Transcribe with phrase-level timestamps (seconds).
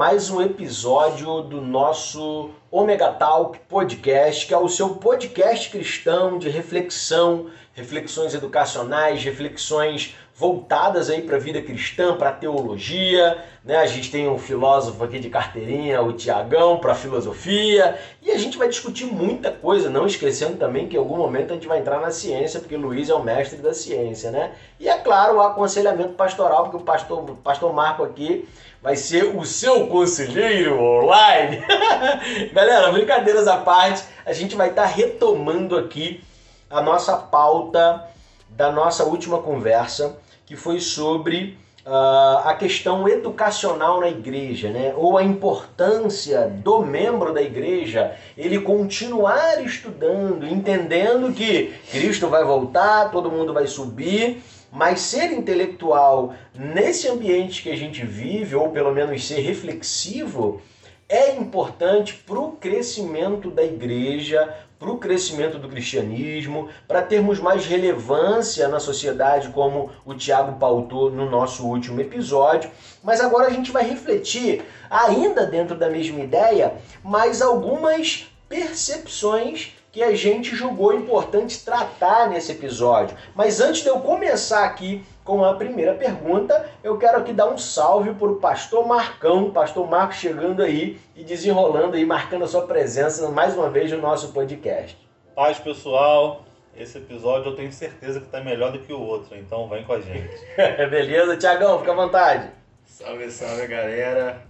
[0.00, 6.48] mais um episódio do nosso Omega Talk Podcast, que é o seu podcast cristão de
[6.48, 13.76] reflexão, reflexões educacionais, reflexões voltadas aí para a vida cristã, para a teologia, né?
[13.76, 18.56] A gente tem um filósofo aqui de carteirinha, o Tiagão, para filosofia, e a gente
[18.56, 22.00] vai discutir muita coisa, não esquecendo também que em algum momento a gente vai entrar
[22.00, 24.52] na ciência, porque Luiz é o mestre da ciência, né?
[24.78, 28.48] E é claro, o aconselhamento pastoral, porque o pastor, o pastor Marco aqui
[28.82, 31.62] vai ser o seu conselheiro online.
[32.52, 36.22] Galera, brincadeiras à parte, a gente vai estar tá retomando aqui
[36.68, 38.08] a nossa pauta
[38.48, 41.56] da nossa última conversa que foi sobre
[41.86, 44.92] uh, a questão educacional na igreja, né?
[44.96, 53.10] ou a importância do membro da igreja ele continuar estudando, entendendo que Cristo vai voltar,
[53.10, 54.42] todo mundo vai subir,
[54.72, 60.60] mas ser intelectual nesse ambiente que a gente vive, ou pelo menos ser reflexivo,
[61.08, 67.66] é importante para o crescimento da igreja, para o crescimento do cristianismo, para termos mais
[67.66, 72.70] relevância na sociedade, como o Tiago pautou no nosso último episódio.
[73.02, 80.02] Mas agora a gente vai refletir, ainda dentro da mesma ideia, mais algumas percepções que
[80.02, 83.16] a gente julgou importante tratar nesse episódio.
[83.34, 87.58] Mas antes de eu começar aqui com a primeira pergunta, eu quero aqui dar um
[87.58, 92.66] salve para o pastor Marcão, pastor Marcos chegando aí e desenrolando aí, marcando a sua
[92.66, 94.96] presença mais uma vez no nosso podcast.
[95.34, 96.44] Paz pessoal,
[96.76, 99.92] esse episódio eu tenho certeza que está melhor do que o outro, então vem com
[99.92, 100.36] a gente.
[100.88, 102.50] Beleza, Tiagão, fica à vontade.
[102.84, 104.42] Salve, salve galera.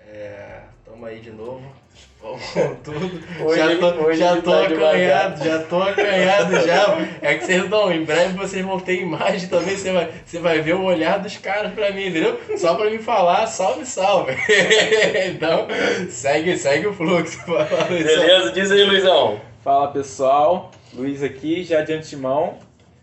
[0.00, 1.62] É, tamo aí de novo.
[2.20, 3.20] Vamos com tudo.
[3.44, 7.08] Hoje, já tô, hoje já tô tá acanhado, já tô acanhado já.
[7.22, 10.60] É que vocês vão, em breve vocês vão ter imagem também, você vai, você vai
[10.60, 12.38] ver o olhar dos caras pra mim, entendeu?
[12.56, 14.32] Só pra me falar, salve, salve.
[15.32, 15.68] então,
[16.10, 17.38] segue, segue o fluxo.
[17.88, 19.40] Beleza, diz aí, Luizão.
[19.62, 22.58] Fala pessoal, Luiz aqui, já de antemão.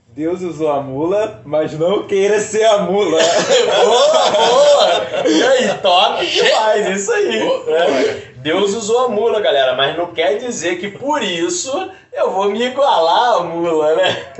[0.09, 3.21] Deus usou a mula, mas não queira ser a mula.
[3.83, 5.27] boa, boa!
[5.27, 7.39] E aí, top demais, isso aí.
[7.39, 8.24] Né?
[8.45, 12.61] Deus usou a mula, galera, mas não quer dizer que por isso eu vou me
[12.61, 14.33] igualar à mula, né?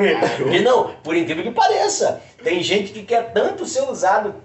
[0.54, 4.36] E não, por incrível que pareça, tem gente que quer tanto ser usado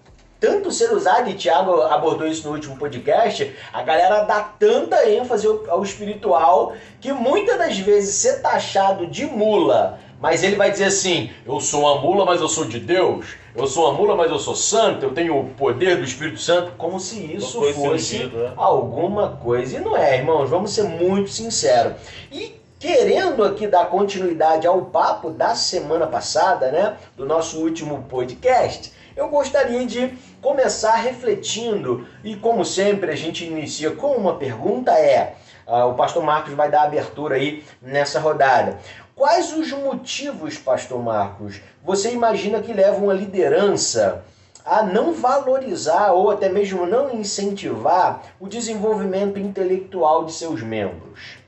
[0.40, 5.46] tanto ser usado, e Tiago abordou isso no último podcast, a galera dá tanta ênfase
[5.46, 10.84] ao, ao espiritual que muitas das vezes ser taxado de mula mas ele vai dizer
[10.84, 13.26] assim: eu sou uma mula, mas eu sou de Deus.
[13.54, 15.04] Eu sou uma mula, mas eu sou santo.
[15.04, 16.72] Eu tenho o poder do Espírito Santo.
[16.78, 18.52] Como se isso fosse sentido, né?
[18.56, 19.76] alguma coisa.
[19.76, 20.48] E não é, irmãos.
[20.48, 21.94] Vamos ser muito sinceros.
[22.30, 26.96] E querendo aqui dar continuidade ao papo da semana passada, né?
[27.16, 32.06] Do nosso último podcast, eu gostaria de começar refletindo.
[32.22, 35.34] E como sempre, a gente inicia com uma pergunta: é.
[35.66, 38.78] Uh, o pastor Marcos vai dar abertura aí nessa rodada.
[39.14, 44.24] Quais os motivos, pastor Marcos, você imagina que levam a liderança
[44.64, 51.38] a não valorizar ou até mesmo não incentivar o desenvolvimento intelectual de seus membros?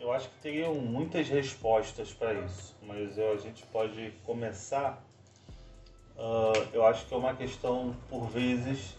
[0.00, 5.02] Eu acho que teriam muitas respostas para isso, mas a gente pode começar.
[6.16, 8.96] Uh, eu acho que é uma questão, por vezes,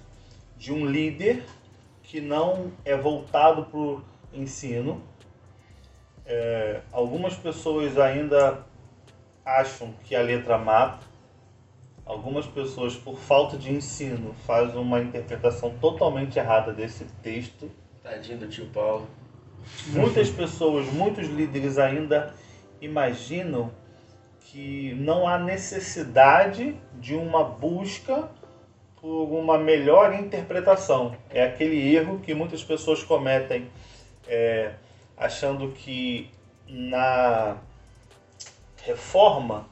[0.58, 1.44] de um líder
[2.02, 5.02] que não é voltado para o ensino,
[6.26, 8.66] é, algumas pessoas ainda
[9.46, 11.06] acham que a letra mata.
[12.06, 17.70] Algumas pessoas, por falta de ensino, fazem uma interpretação totalmente errada desse texto.
[18.04, 19.08] Tadinho do tio Paulo.
[19.88, 22.34] Muitas pessoas, muitos líderes ainda
[22.80, 23.72] imaginam
[24.40, 28.30] que não há necessidade de uma busca
[29.02, 31.16] por uma melhor interpretação.
[31.30, 33.68] É aquele erro que muitas pessoas cometem.
[34.28, 34.74] É,
[35.18, 36.30] achando que
[36.68, 37.58] na
[38.86, 39.68] reforma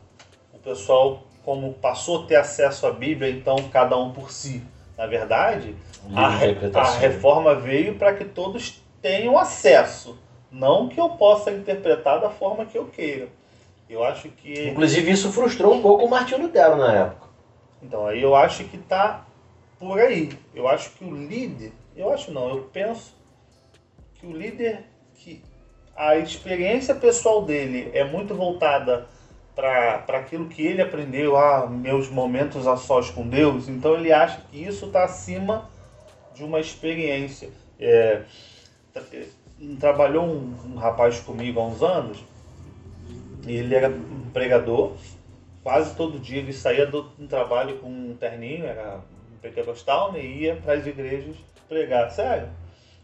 [0.54, 4.64] o pessoal, como passou a ter acesso à Bíblia, então cada um por si.
[4.98, 5.76] Na verdade,
[6.16, 10.18] a, a reforma veio para que todos tenham acesso,
[10.52, 13.28] não que eu possa interpretar da forma que eu queira.
[13.90, 14.70] Eu acho que.
[14.70, 17.28] Inclusive, isso frustrou um pouco o Martinho Lutero na época.
[17.82, 19.26] Então, aí eu acho que está
[19.78, 20.30] por aí.
[20.56, 23.16] Eu acho que o líder, eu acho não, eu penso
[24.16, 24.86] que o líder
[25.16, 25.44] que
[25.96, 29.06] a experiência pessoal dele é muito voltada
[29.56, 34.42] para aquilo que ele aprendeu, ah, meus momentos a sós com Deus, então ele acha
[34.50, 35.70] que isso está acima
[36.34, 37.50] de uma experiência.
[37.80, 38.24] É,
[39.80, 42.24] trabalhou um, um, rapaz comigo há uns anos,
[43.46, 44.94] ele era um pregador,
[45.62, 49.02] quase todo dia ele saía do, do trabalho com um terninho, era
[49.32, 50.20] um pentecostal, né?
[50.24, 51.36] E ia para as igrejas
[51.70, 52.10] pregar.
[52.10, 52.50] Sério,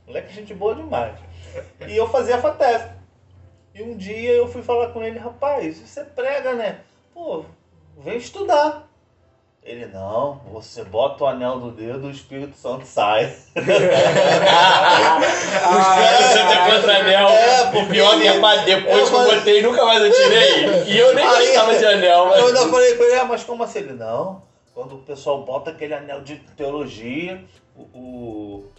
[0.07, 1.15] moleque gente boa demais.
[1.87, 2.89] E eu fazia a FATEF.
[3.73, 6.79] E um dia eu fui falar com ele, rapaz, você prega, né?
[7.13, 7.45] Pô,
[7.97, 8.87] vem estudar.
[9.61, 13.25] Ele, não, você bota o anel no dedo, o Espírito Santo sai.
[13.55, 13.63] Os
[15.85, 17.27] caras você tem contra anel.
[17.27, 20.83] É, o pior é que depois eu que eu botei, nunca mais eu tirei.
[20.87, 22.39] E eu nem Aí- gostava de anel, mas.
[22.39, 23.79] Eu ainda falei com ele, ah, mas como assim?
[23.79, 24.41] Ele, não,
[24.73, 27.43] quando o pessoal bota aquele anel de teologia,
[27.75, 28.71] o, o,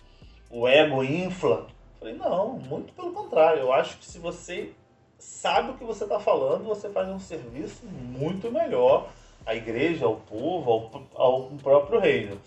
[0.50, 1.66] o ego infla.
[2.00, 3.60] Falei, não, muito pelo contrário.
[3.60, 4.72] Eu acho que se você
[5.18, 9.10] sabe o que você está falando, você faz um serviço muito melhor
[9.44, 10.70] à igreja, ao povo,
[11.14, 12.40] ao, ao próprio reino.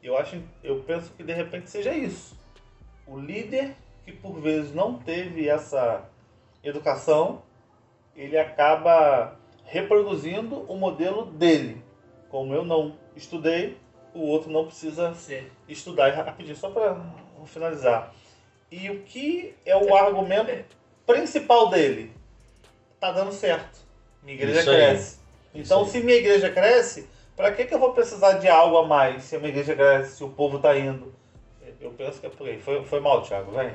[0.00, 2.38] Eu acho, eu penso que de repente seja isso.
[3.04, 3.74] O líder
[4.04, 6.08] que por vezes não teve essa
[6.62, 7.42] educação,
[8.14, 11.82] ele acaba reproduzindo o modelo dele.
[12.28, 13.76] Como eu não estudei,
[14.14, 15.44] o outro não precisa Sim.
[15.68, 16.08] estudar.
[16.10, 16.96] E rapidinho, só para
[17.46, 18.14] finalizar.
[18.70, 20.52] E o que é o argumento
[21.06, 22.12] principal dele?
[23.00, 23.78] Tá dando certo.
[24.22, 24.76] Minha igreja Isso aí.
[24.76, 25.18] cresce.
[25.54, 28.86] Então, Isso se minha igreja cresce, para que, que eu vou precisar de algo a
[28.86, 31.12] mais se a minha igreja cresce, se o povo tá indo?
[31.80, 32.58] Eu penso que é por aí.
[32.60, 33.72] Foi, foi mal, Thiago, vai.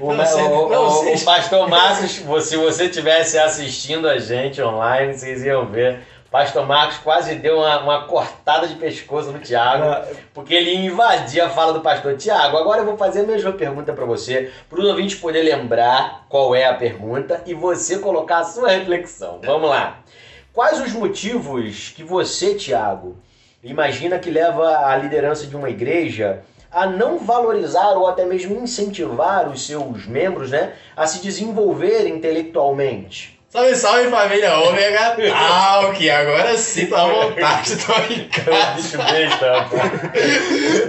[0.00, 4.18] O, Não, você- o- não, o- o pastor Marcos, vo- se você estivesse assistindo a
[4.18, 6.00] gente online, vocês iam ver.
[6.30, 11.40] Pastor Marcos quase deu uma, uma cortada de pescoço no Tiago, porque ele ia invadir
[11.40, 12.56] a fala do pastor Tiago.
[12.56, 16.54] Agora eu vou fazer a mesma pergunta para você, para os ouvintes poder lembrar qual
[16.54, 19.40] é a pergunta e você colocar a sua reflexão.
[19.42, 20.04] Vamos lá.
[20.52, 23.18] Quais os motivos que você, Tiago,
[23.64, 29.48] imagina que leva a liderança de uma igreja a não valorizar ou até mesmo incentivar
[29.48, 33.39] os seus membros, né, a se desenvolver intelectualmente?
[33.50, 36.08] Salve, salve família Ômega Talk!
[36.08, 38.74] Agora sim, tô à vontade, tô em casa.
[38.76, 39.90] Bicho besta, rapaz.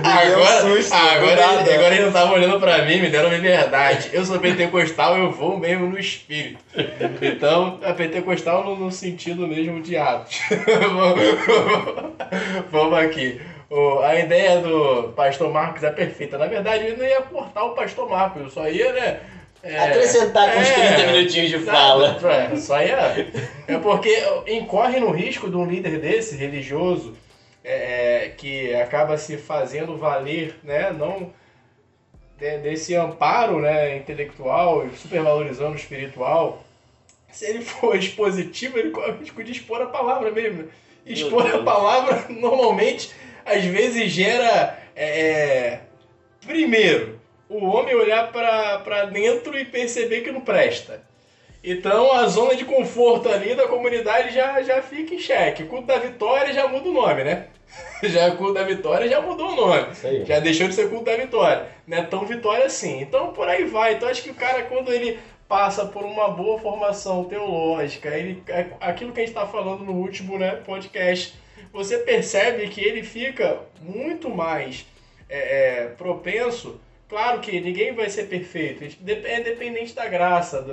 [0.04, 4.12] Agora, susto, agora, ele, agora ele não tava olhando pra mim, me deram liberdade.
[4.14, 6.60] Eu sou pentecostal, eu vou mesmo no espírito.
[7.20, 10.38] Então, é pentecostal no, no sentido mesmo de Atos.
[10.94, 11.20] Vamos-
[12.70, 13.42] Vamos aqui.
[13.72, 16.38] O- a ideia do pastor Marcos é perfeita.
[16.38, 19.18] Na verdade, ele não ia cortar o pastor Marcos, eu só ia, né?
[19.64, 22.18] É, Acrescentar com uns é, 30 minutinhos de fala.
[22.24, 23.32] É, só ia.
[23.68, 24.12] É porque
[24.48, 27.16] incorre no risco de um líder desse, religioso,
[27.64, 30.92] é, é, que acaba se fazendo valer, né?
[30.92, 31.32] Não
[32.40, 36.64] de- desse amparo né, intelectual, supervalorizando o espiritual.
[37.32, 40.68] Se ele for expositivo, ele corre o risco de expor a palavra mesmo.
[41.06, 43.12] Expor a palavra normalmente,
[43.46, 44.78] às vezes, gera.
[44.96, 45.80] é,
[46.46, 47.21] primeiro,
[47.52, 51.04] o homem olhar para dentro e perceber que não presta.
[51.64, 55.66] Então a zona de conforto ali da comunidade já, já fica em xeque.
[55.66, 57.48] Culto da Vitória já muda o nome, né?
[58.04, 59.86] Já culto da Vitória já mudou o nome.
[60.26, 61.68] Já deixou de ser culto da vitória.
[61.88, 63.00] Não é tão vitória assim.
[63.00, 63.94] Então por aí vai.
[63.94, 68.68] Então acho que o cara, quando ele passa por uma boa formação teológica, ele, é
[68.82, 71.34] aquilo que a gente está falando no último né, podcast,
[71.72, 74.86] você percebe que ele fica muito mais
[75.30, 76.80] é, é, propenso.
[77.12, 80.66] Claro que ninguém vai ser perfeito, é dependente da graça,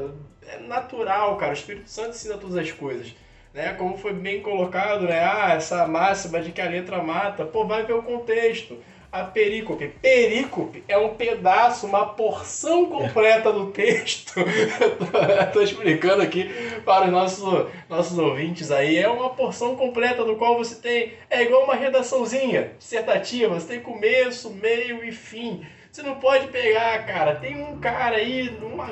[0.46, 1.50] é natural, cara.
[1.50, 3.12] O Espírito Santo ensina todas as coisas
[3.58, 3.74] né?
[3.74, 5.20] Como foi bem colocado, né?
[5.20, 7.44] Ah, essa máxima de que a letra mata.
[7.44, 8.78] Pô, vai ver o contexto.
[9.10, 9.88] A perícope.
[10.02, 14.34] Perícope é um pedaço, uma porção completa do texto.
[15.46, 16.50] Estou explicando aqui
[16.84, 18.98] para os nossos, nossos ouvintes aí.
[18.98, 21.14] É uma porção completa do qual você tem.
[21.30, 23.58] É igual uma redaçãozinha dissertativa.
[23.58, 25.66] Você tem começo, meio e fim.
[25.98, 27.34] Você não pode pegar, cara.
[27.34, 28.86] Tem um cara aí, numa,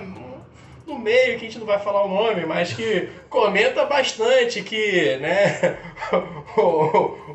[0.85, 5.17] no meio, que a gente não vai falar o nome, mas que comenta bastante que,
[5.19, 5.79] né,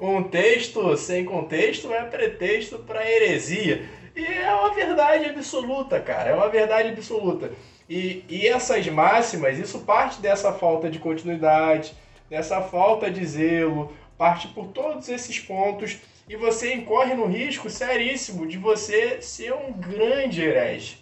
[0.01, 3.89] um texto sem contexto é pretexto para heresia.
[4.13, 7.53] E é uma verdade absoluta, cara, é uma verdade absoluta.
[7.89, 11.95] E, e essas máximas, isso parte dessa falta de continuidade,
[12.29, 15.97] dessa falta de zelo, parte por todos esses pontos
[16.27, 20.97] e você incorre no risco seríssimo de você ser um grande herege.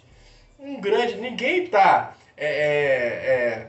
[0.59, 1.15] Um grande.
[1.15, 2.15] Ninguém tá.
[2.35, 3.67] é, é, é,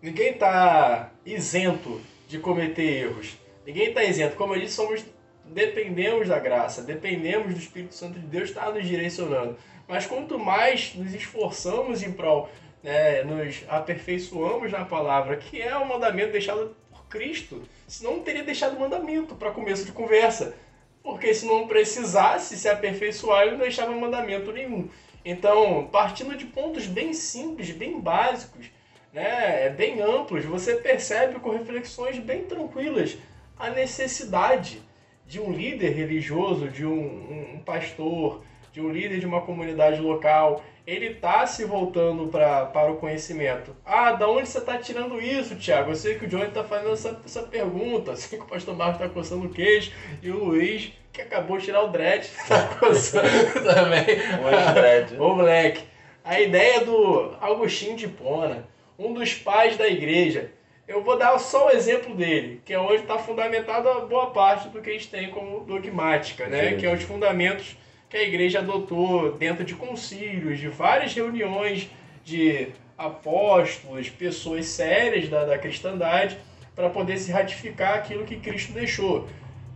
[0.00, 3.36] ninguém tá isento de cometer erros.
[3.66, 4.36] Ninguém tá isento.
[4.36, 5.04] Como eu disse, somos.
[5.44, 9.58] Dependemos da graça, dependemos do Espírito Santo de Deus estar nos direcionando.
[9.86, 12.48] Mas quanto mais nos esforçamos em prol,
[12.82, 17.62] né, nos aperfeiçoamos na palavra, que é o mandamento deixado por Cristo,
[17.92, 20.54] senão não teria deixado mandamento para começo de conversa.
[21.02, 24.88] Porque se não precisasse se aperfeiçoar, ele não deixava mandamento nenhum.
[25.22, 28.70] Então, partindo de pontos bem simples, bem básicos,
[29.12, 33.18] né, bem amplos, você percebe com reflexões bem tranquilas
[33.58, 34.80] a necessidade
[35.26, 40.64] de um líder religioso, de um, um pastor, de um líder de uma comunidade local,
[40.86, 43.74] ele está se voltando pra, para o conhecimento.
[43.84, 45.90] Ah, da onde você está tirando isso, Tiago?
[45.90, 48.76] Eu sei que o Johnny está fazendo essa, essa pergunta, eu sei que o pastor
[48.76, 52.66] Marcos está coçando o queijo e o Luiz, que acabou de tirar o dread, está
[52.80, 53.28] coçando
[53.62, 54.04] também.
[54.40, 55.16] O dread.
[55.20, 55.84] o moleque.
[56.24, 58.66] A ideia do Agostinho de Pona,
[58.98, 60.50] um dos pais da igreja.
[60.86, 64.68] Eu vou dar só o exemplo dele, que é onde está fundamentada a boa parte
[64.68, 66.70] do que a gente tem como dogmática, né?
[66.70, 66.76] Sim.
[66.76, 67.76] Que é os fundamentos
[68.12, 71.88] que a igreja adotou dentro de concílios, de várias reuniões
[72.22, 76.36] de apóstolos, pessoas sérias da, da cristandade,
[76.76, 79.26] para poder se ratificar aquilo que Cristo deixou.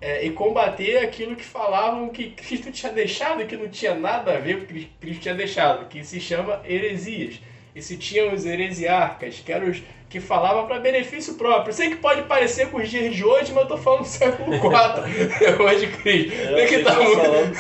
[0.03, 4.39] É, e combater aquilo que falavam que Cristo tinha deixado que não tinha nada a
[4.39, 7.41] ver com o que Cristo tinha deixado, que se chama heresias.
[7.77, 11.75] E se tinham os heresiarcas, que eram os que falavam para benefício próprio.
[11.75, 14.55] Sei que pode parecer com os dias de hoje, mas eu tô falando do século
[14.55, 16.33] IV, depois de Cristo.
[16.33, 17.53] Eu achei que tá muito- falando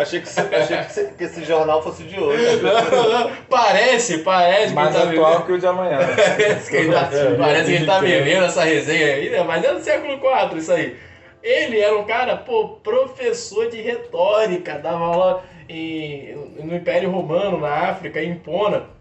[0.00, 2.42] achei que, você- achei que, esse jornal fosse de hoje.
[2.62, 5.98] Não, não, parece, parece Mais que tá atual que o de amanhã.
[5.98, 9.42] Parece que ele tá, parece que ele tá vivendo essa resenha aí, né?
[9.44, 10.96] Mas é do século IV isso aí.
[11.42, 17.90] Ele era um cara, pô, professor de retórica, dava aula em, no Império Romano, na
[17.90, 18.97] África, em Pona.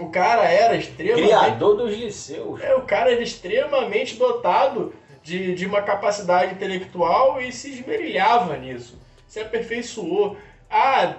[0.00, 1.28] O cara era extremamente.
[1.28, 2.60] Criador dos liceus.
[2.62, 8.98] É, o cara era extremamente dotado de, de uma capacidade intelectual e se esmerilhava nisso.
[9.26, 10.36] Se aperfeiçoou.
[10.70, 11.16] Ah,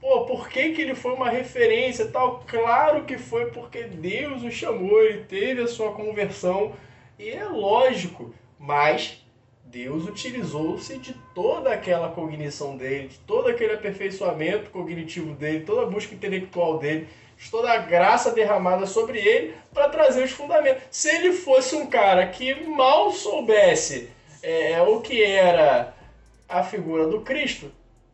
[0.00, 2.44] pô, por que, que ele foi uma referência e tal?
[2.46, 6.72] Claro que foi porque Deus o chamou, ele teve a sua conversão.
[7.18, 9.24] E é lógico, mas
[9.64, 15.86] Deus utilizou-se de toda aquela cognição dele, de todo aquele aperfeiçoamento cognitivo dele, toda a
[15.86, 20.82] busca intelectual dele, de toda a graça derramada sobre ele para trazer os fundamentos.
[20.90, 24.10] Se ele fosse um cara que mal soubesse
[24.42, 25.94] é, o que era
[26.48, 27.70] a figura do Cristo,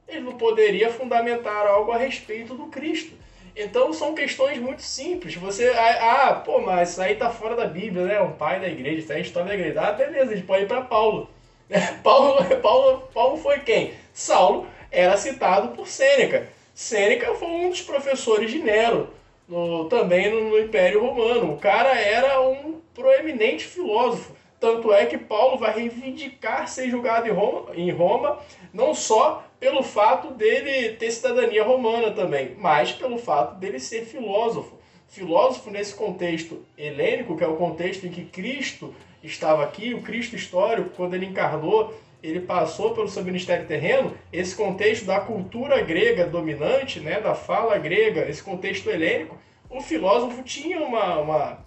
[0.09, 3.15] ele não poderia fundamentar algo a respeito do Cristo.
[3.57, 5.35] Então são questões muito simples.
[5.35, 8.21] Você, ah, ah, pô, mas isso aí tá fora da Bíblia, né?
[8.21, 9.81] Um pai da igreja, isso é história da igreja.
[9.81, 11.29] Ah, beleza, a gente pode ir para Paulo.
[12.03, 13.09] Paulo, Paulo.
[13.13, 13.95] Paulo foi quem?
[14.13, 16.49] Saulo era citado por Sêneca.
[16.81, 19.11] Sêneca foi um dos professores de Nero,
[19.47, 21.53] no- também no, no Império Romano.
[21.53, 24.35] O cara era um proeminente filósofo.
[24.59, 28.39] Tanto é que Paulo vai reivindicar ser julgado em Roma, em Roma,
[28.73, 34.79] não só pelo fato dele ter cidadania romana também, mas pelo fato dele ser filósofo.
[35.07, 40.35] Filósofo nesse contexto helênico, que é o contexto em que Cristo estava aqui, o Cristo
[40.35, 46.27] histórico, quando ele encarnou, ele passou pelo seu ministério terreno, esse contexto da cultura grega
[46.27, 51.59] dominante, né, da fala grega, esse contexto helênico, o filósofo tinha uma, uma,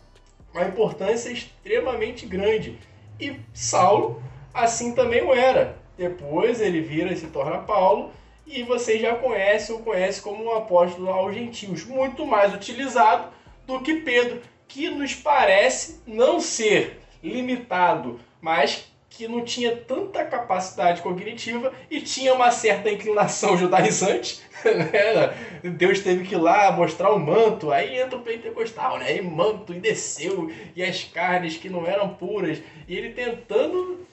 [0.53, 2.77] uma importância extremamente grande.
[3.19, 4.22] E Saulo,
[4.53, 5.77] assim também o era.
[5.98, 8.12] Depois ele vira e se torna Paulo,
[8.45, 13.29] e você já conhece o conhece como um apóstolo aos gentios, muito mais utilizado
[13.65, 21.01] do que Pedro, que nos parece não ser limitado, mas que não tinha tanta capacidade
[21.03, 24.41] cognitiva e tinha uma certa inclinação judaizante.
[24.65, 25.70] né?
[25.70, 29.15] Deus teve que ir lá mostrar o manto, aí entra o pentecostal, né?
[29.15, 34.05] E manto, e desceu, e as carnes que não eram puras, e ele tentando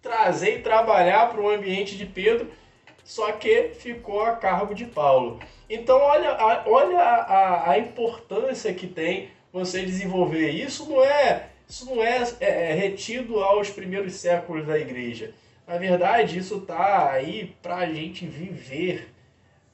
[0.00, 2.48] trazer e trabalhar para o ambiente de Pedro,
[3.02, 5.40] só que ficou a cargo de Paulo.
[5.68, 10.50] Então, olha, a, olha a, a, a importância que tem você desenvolver.
[10.50, 15.32] Isso não é, isso não é, é, é retido aos primeiros séculos da igreja.
[15.66, 19.08] Na verdade, isso está aí para a gente viver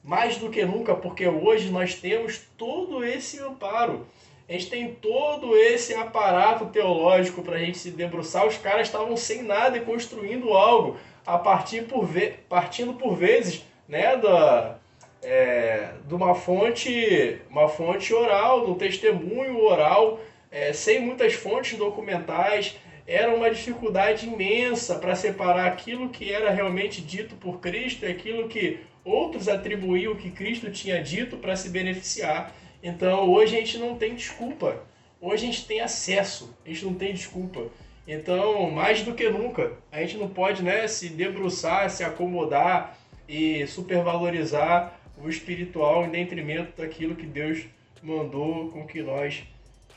[0.03, 4.05] mais do que nunca, porque hoje nós temos todo esse amparo.
[4.49, 8.45] A gente tem todo esse aparato teológico para a gente se debruçar.
[8.45, 12.09] Os caras estavam sem nada e construindo algo a partir por
[12.49, 14.77] partindo por vezes né, da,
[15.21, 20.19] é, de uma fonte, uma fonte oral, de um testemunho oral,
[20.53, 22.77] é, sem muitas fontes documentais.
[23.05, 28.47] Era uma dificuldade imensa para separar aquilo que era realmente dito por Cristo e aquilo
[28.47, 32.55] que outros atribuíam que Cristo tinha dito para se beneficiar.
[32.81, 34.81] Então hoje a gente não tem desculpa.
[35.19, 37.67] Hoje a gente tem acesso, a gente não tem desculpa.
[38.05, 43.65] Então, mais do que nunca, a gente não pode né, se debruçar, se acomodar e
[43.65, 47.63] supervalorizar o espiritual em detrimento daquilo que Deus
[48.01, 49.43] mandou com que nós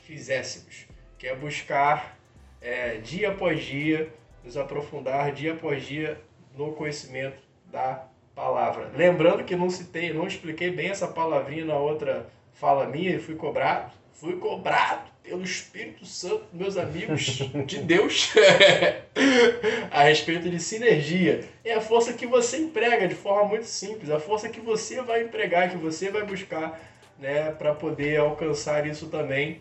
[0.07, 0.87] fizéssemos,
[1.19, 2.17] que é buscar
[2.61, 4.13] é, dia após dia,
[4.45, 6.21] nos aprofundar dia após dia
[6.57, 8.91] no conhecimento da palavra.
[8.95, 13.35] Lembrando que não citei, não expliquei bem essa palavrinha na outra fala minha e fui
[13.35, 13.93] cobrado.
[14.13, 18.33] Fui cobrado pelo Espírito Santo, meus amigos de Deus,
[19.91, 21.45] a respeito de sinergia.
[21.65, 25.25] É a força que você emprega de forma muito simples, a força que você vai
[25.25, 26.81] empregar, que você vai buscar
[27.19, 29.61] né, para poder alcançar isso também.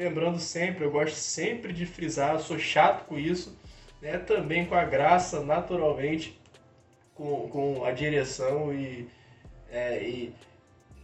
[0.00, 3.54] Lembrando sempre, eu gosto sempre de frisar, sou chato com isso,
[4.00, 6.40] né, também com a graça, naturalmente,
[7.14, 9.06] com, com a direção e,
[9.70, 10.34] é, e,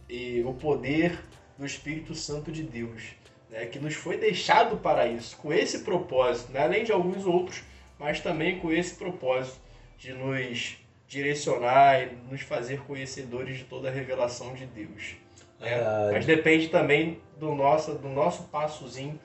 [0.09, 1.15] e o poder
[1.59, 3.03] do Espírito Santo de Deus
[3.51, 7.61] né, que nos foi deixado para isso, com esse propósito, né, além de alguns outros,
[7.99, 9.59] mas também com esse propósito
[9.99, 10.75] de nos
[11.07, 15.17] direcionar e nos fazer conhecedores de toda a revelação de Deus.
[15.59, 15.73] Né?
[15.73, 19.19] Ah, mas depende também do nosso, do nosso passozinho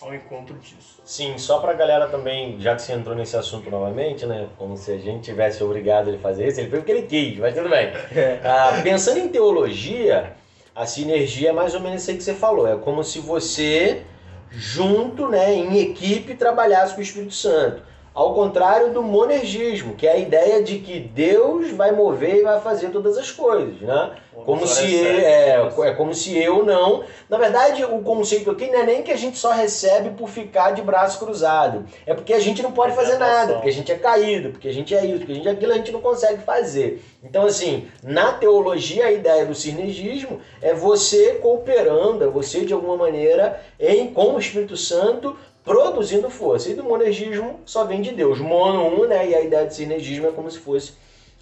[0.00, 1.00] ao encontro disso.
[1.04, 4.76] Sim, só para a galera também, já que você entrou nesse assunto novamente, né, como
[4.76, 7.68] se a gente tivesse obrigado ele fazer isso, ele fez porque ele quis, mas tudo
[7.68, 7.90] bem.
[8.44, 10.36] ah, pensando em teologia,
[10.74, 12.68] a sinergia é mais ou menos isso aí que você falou.
[12.68, 14.02] É como se você,
[14.50, 17.82] junto, né, em equipe, trabalhasse com o Espírito Santo.
[18.18, 22.60] Ao contrário do monergismo, que é a ideia de que Deus vai mover e vai
[22.60, 24.10] fazer todas as coisas, né?
[24.44, 27.04] Como se é, é, como se eu não.
[27.28, 30.72] Na verdade, o conceito aqui não é nem que a gente só recebe por ficar
[30.72, 31.84] de braço cruzado.
[32.04, 34.72] É porque a gente não pode fazer nada, porque a gente é caído, porque a
[34.72, 37.00] gente é isso, porque a gente é aquilo, a gente não consegue fazer.
[37.22, 42.96] Então, assim, na teologia, a ideia do sinergismo é você cooperando, é você de alguma
[42.96, 46.70] maneira em com o Espírito Santo produzindo força.
[46.70, 48.38] E do monergismo só vem de Deus.
[48.38, 49.28] Mono um, né?
[49.28, 50.92] E a ideia de sinergismo é como se fosse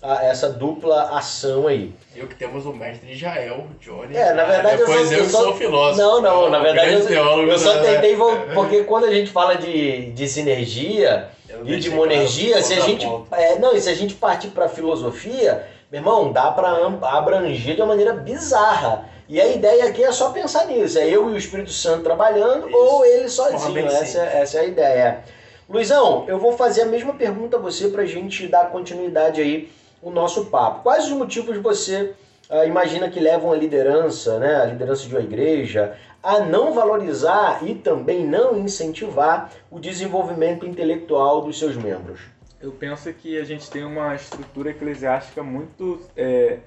[0.02, 1.94] a, essa dupla ação aí.
[2.14, 4.17] Eu que temos o mestre Israel, Johnny.
[4.17, 6.00] É, na verdade eu, sou, eu, sou, sou filósofo.
[6.00, 7.95] Não, não, na verdade eu, teólogo, eu só né?
[7.95, 8.17] tentei
[8.54, 11.28] porque quando a gente fala de, de sinergia
[11.64, 15.67] e de monergia, se a gente é, não, e se a gente partir para filosofia,
[15.90, 19.15] meu irmão, dá para abranger de uma maneira bizarra.
[19.28, 20.99] E a ideia aqui é só pensar nisso.
[20.99, 22.76] É eu e o Espírito Santo trabalhando Isso.
[22.76, 23.86] ou ele sozinho.
[23.86, 25.25] Essa, essa é a ideia.
[25.69, 29.69] Luizão, eu vou fazer a mesma pergunta a você para a gente dar continuidade aí
[30.00, 30.84] o nosso papo.
[30.84, 32.15] Quais os motivos você
[32.49, 37.67] uh, imagina que levam a liderança, né, a liderança de uma igreja, a não valorizar
[37.67, 42.21] e também não incentivar o desenvolvimento intelectual dos seus membros?
[42.60, 46.58] Eu penso que a gente tem uma estrutura eclesiástica muito é,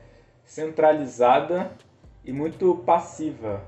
[0.46, 1.72] centralizada
[2.24, 3.62] e muito passiva.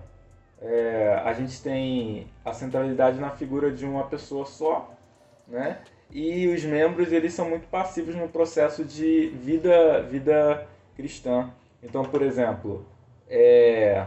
[0.61, 4.91] É, a gente tem a centralidade na figura de uma pessoa só,
[5.47, 5.79] né?
[6.11, 11.49] E os membros eles são muito passivos no processo de vida vida cristã.
[11.81, 12.85] Então, por exemplo,
[13.27, 14.05] é,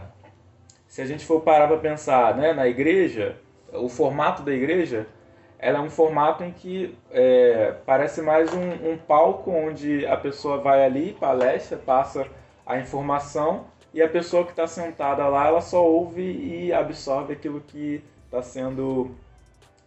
[0.87, 3.37] se a gente for parar para pensar, né, na igreja,
[3.73, 5.07] o formato da igreja,
[5.59, 10.59] ela é um formato em que é, parece mais um, um palco onde a pessoa
[10.59, 12.27] vai ali, palestra, passa
[12.65, 17.61] a informação e a pessoa que está sentada lá, ela só ouve e absorve aquilo
[17.61, 19.15] que está sendo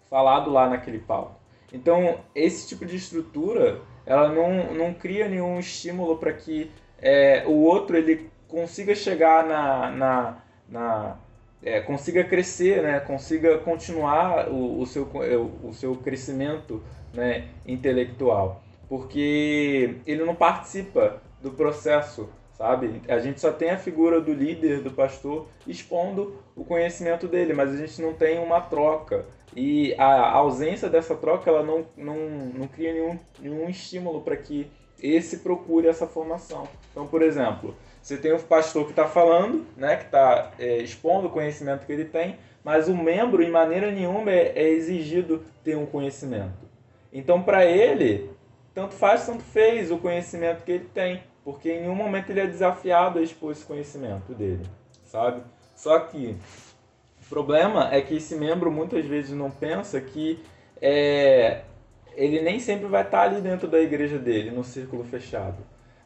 [0.09, 1.39] falado lá naquele palco.
[1.71, 7.53] Então, esse tipo de estrutura, ela não, não cria nenhum estímulo para que é, o
[7.53, 11.17] outro ele consiga chegar na, na, na
[11.63, 13.01] é, consiga crescer, né?
[13.01, 15.07] consiga continuar o, o, seu,
[15.63, 17.49] o seu crescimento né?
[17.67, 23.01] intelectual, porque ele não participa do processo sabe?
[23.09, 27.73] A gente só tem a figura do líder, do pastor, expondo o conhecimento dele, mas
[27.73, 29.25] a gente não tem uma troca.
[29.57, 32.17] E a ausência dessa troca, ela não, não,
[32.55, 34.69] não cria nenhum, nenhum estímulo para que
[35.01, 36.67] esse procure essa formação.
[36.91, 41.29] Então, por exemplo, você tem o pastor que está falando, né, que está é, expondo
[41.29, 45.77] o conhecimento que ele tem, mas o membro, em maneira nenhuma, é, é exigido ter
[45.77, 46.67] um conhecimento.
[47.13, 48.29] Então, para ele,
[48.75, 52.47] tanto faz, tanto fez o conhecimento que ele tem porque em nenhum momento ele é
[52.47, 54.67] desafiado a expor esse conhecimento dele,
[55.07, 55.41] sabe?
[55.75, 56.37] Só que
[57.25, 60.45] o problema é que esse membro muitas vezes não pensa que
[60.79, 61.63] é,
[62.15, 65.57] ele nem sempre vai estar ali dentro da igreja dele, no círculo fechado.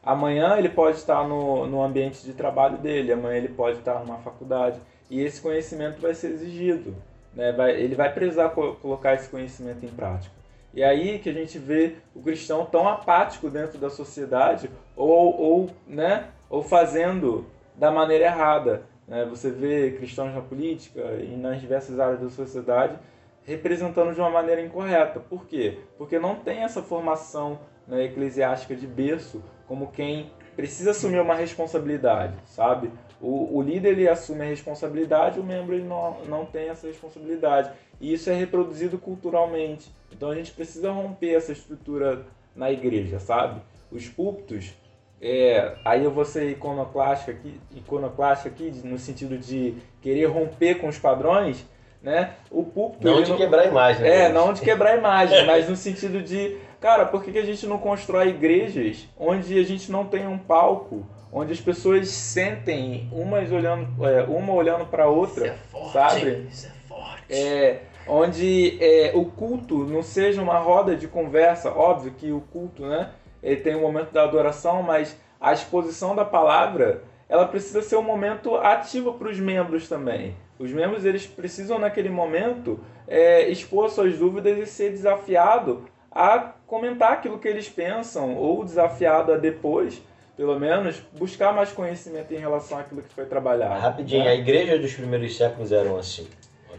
[0.00, 4.18] Amanhã ele pode estar no, no ambiente de trabalho dele, amanhã ele pode estar numa
[4.18, 4.78] faculdade,
[5.10, 6.94] e esse conhecimento vai ser exigido.
[7.34, 7.50] Né?
[7.50, 10.41] Vai, ele vai precisar co colocar esse conhecimento em prática.
[10.74, 15.70] E aí que a gente vê o cristão tão apático dentro da sociedade ou, ou,
[15.86, 18.82] né, ou fazendo da maneira errada.
[19.06, 19.24] Né?
[19.26, 22.98] Você vê cristãos na política e nas diversas áreas da sociedade
[23.44, 25.20] representando de uma maneira incorreta.
[25.20, 25.78] Por quê?
[25.98, 32.34] Porque não tem essa formação né, eclesiástica de berço como quem precisa assumir uma responsabilidade,
[32.44, 32.90] sabe?
[33.20, 37.70] O, o líder ele assume a responsabilidade, o membro ele não, não tem essa responsabilidade.
[38.02, 39.88] E isso é reproduzido culturalmente.
[40.10, 43.62] Então a gente precisa romper essa estrutura na igreja, sabe?
[43.92, 44.74] Os púlpitos,
[45.20, 50.88] é, aí eu vou ser iconoclástico aqui, iconoclástico aqui, no sentido de querer romper com
[50.88, 51.64] os padrões,
[52.02, 52.34] né?
[52.50, 53.06] O púlpito.
[53.06, 53.36] Não de não...
[53.36, 54.02] quebrar a imagem.
[54.02, 54.24] Né?
[54.24, 57.44] É, não de quebrar a imagem, mas no sentido de, cara, por que, que a
[57.44, 61.06] gente não constrói igrejas onde a gente não tem um palco?
[61.34, 66.46] Onde as pessoas sentem umas olhando, é, uma olhando para outra, isso é forte, sabe?
[66.50, 67.24] Isso é forte.
[67.30, 71.70] É, onde é, o culto não seja uma roda de conversa.
[71.70, 73.10] Óbvio que o culto, né?
[73.42, 77.96] Ele tem o um momento da adoração, mas a exposição da palavra ela precisa ser
[77.96, 80.36] um momento ativo para os membros também.
[80.58, 87.12] Os membros eles precisam naquele momento é, expor suas dúvidas e ser desafiado a comentar
[87.12, 90.02] aquilo que eles pensam ou desafiado a depois,
[90.36, 93.80] pelo menos, buscar mais conhecimento em relação àquilo que foi trabalhado.
[93.80, 94.30] Rapidinho, né?
[94.30, 96.28] a igreja dos primeiros séculos eram assim,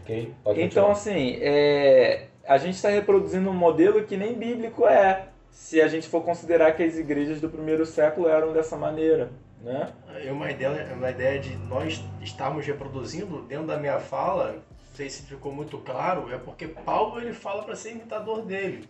[0.04, 0.34] ok?
[0.44, 5.80] Pode então, assim, é, a gente está reproduzindo um modelo que nem bíblico é, se
[5.80, 9.30] a gente for considerar que as igrejas do primeiro século eram dessa maneira.
[9.62, 9.92] Né?
[10.22, 15.08] É uma ideia, uma ideia de nós estarmos reproduzindo dentro da minha fala, não sei
[15.08, 18.86] se ficou muito claro, é porque Paulo ele fala para ser imitador dele.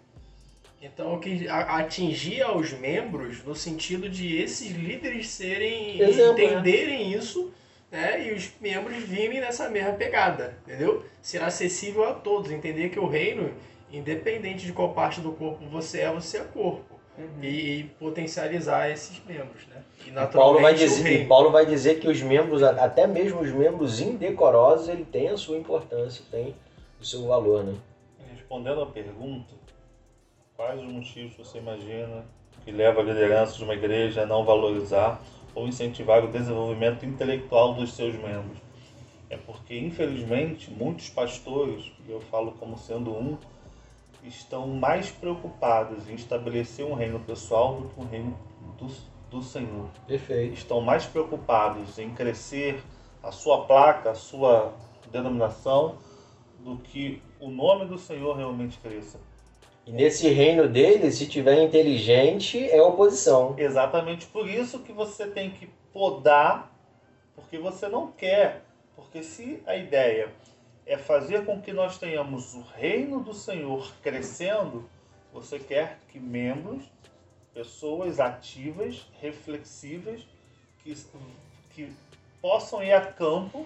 [0.83, 6.45] Então, que atingir aos membros no sentido de esses líderes serem Exemplo, né?
[6.45, 7.17] entenderem né?
[7.17, 7.51] isso,
[7.95, 8.27] né?
[8.27, 11.05] E os membros virem nessa mesma pegada, entendeu?
[11.23, 13.55] Ser acessível a todos, entender que o reino,
[13.93, 16.93] independente de qual parte do corpo você é, você é corpo.
[17.17, 17.45] Uhum.
[17.45, 17.47] E,
[17.79, 19.85] e potencializar esses membros, né?
[20.05, 24.89] E, Paulo vai dizer, Paulo vai dizer que os membros, até mesmo os membros indecorosos,
[24.89, 26.57] ele tem a sua importância, tem
[27.01, 27.75] o seu valor, né?
[28.33, 29.55] Respondendo à pergunta,
[30.57, 32.25] quais os motivos você imagina
[32.65, 35.23] que leva a liderança de uma igreja a não valorizar
[35.55, 38.59] ou incentivar o desenvolvimento intelectual dos seus membros?
[39.31, 43.37] É porque, infelizmente, muitos pastores, e eu falo como sendo um,
[44.23, 48.39] estão mais preocupados em estabelecer um reino pessoal do que um reino
[48.79, 49.89] dos do Senhor.
[50.07, 50.55] Perfeito.
[50.55, 52.81] Estão mais preocupados em crescer
[53.23, 54.73] a sua placa, a sua
[55.11, 55.99] denominação,
[56.61, 59.19] do que o nome do Senhor realmente cresça.
[59.87, 63.55] E nesse reino dele, se tiver inteligente, é oposição.
[63.59, 66.73] Exatamente por isso que você tem que podar,
[67.35, 68.63] porque você não quer.
[68.97, 70.33] Porque se a ideia
[70.87, 74.89] é fazer com que nós tenhamos o reino do Senhor crescendo,
[75.33, 76.85] você quer que membros
[77.53, 80.27] pessoas ativas, reflexivas,
[80.83, 80.97] que,
[81.75, 81.93] que
[82.43, 83.65] possam ir a campo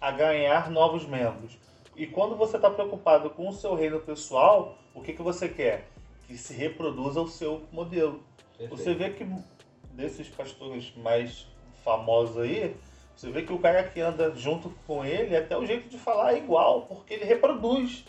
[0.00, 1.58] a ganhar novos membros.
[1.96, 5.88] E quando você está preocupado com o seu reino pessoal, o que, que você quer?
[6.26, 8.22] Que se reproduza o seu modelo.
[8.56, 8.76] Perfeito.
[8.76, 9.26] Você vê que
[9.92, 11.46] desses pastores mais
[11.84, 12.76] famosos aí,
[13.14, 16.34] você vê que o cara que anda junto com ele, até o jeito de falar
[16.34, 18.04] é igual, porque ele reproduz.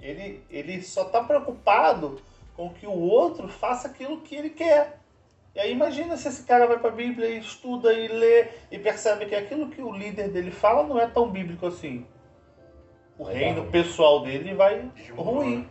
[0.00, 2.20] Ele, ele só está preocupado
[2.54, 4.98] com que o outro faça aquilo que ele quer.
[5.54, 8.78] E aí imagina se esse cara vai para a Bíblia e estuda e lê e
[8.78, 12.06] percebe que aquilo que o líder dele fala não é tão bíblico assim.
[13.18, 15.66] O reino pessoal dele vai ruir.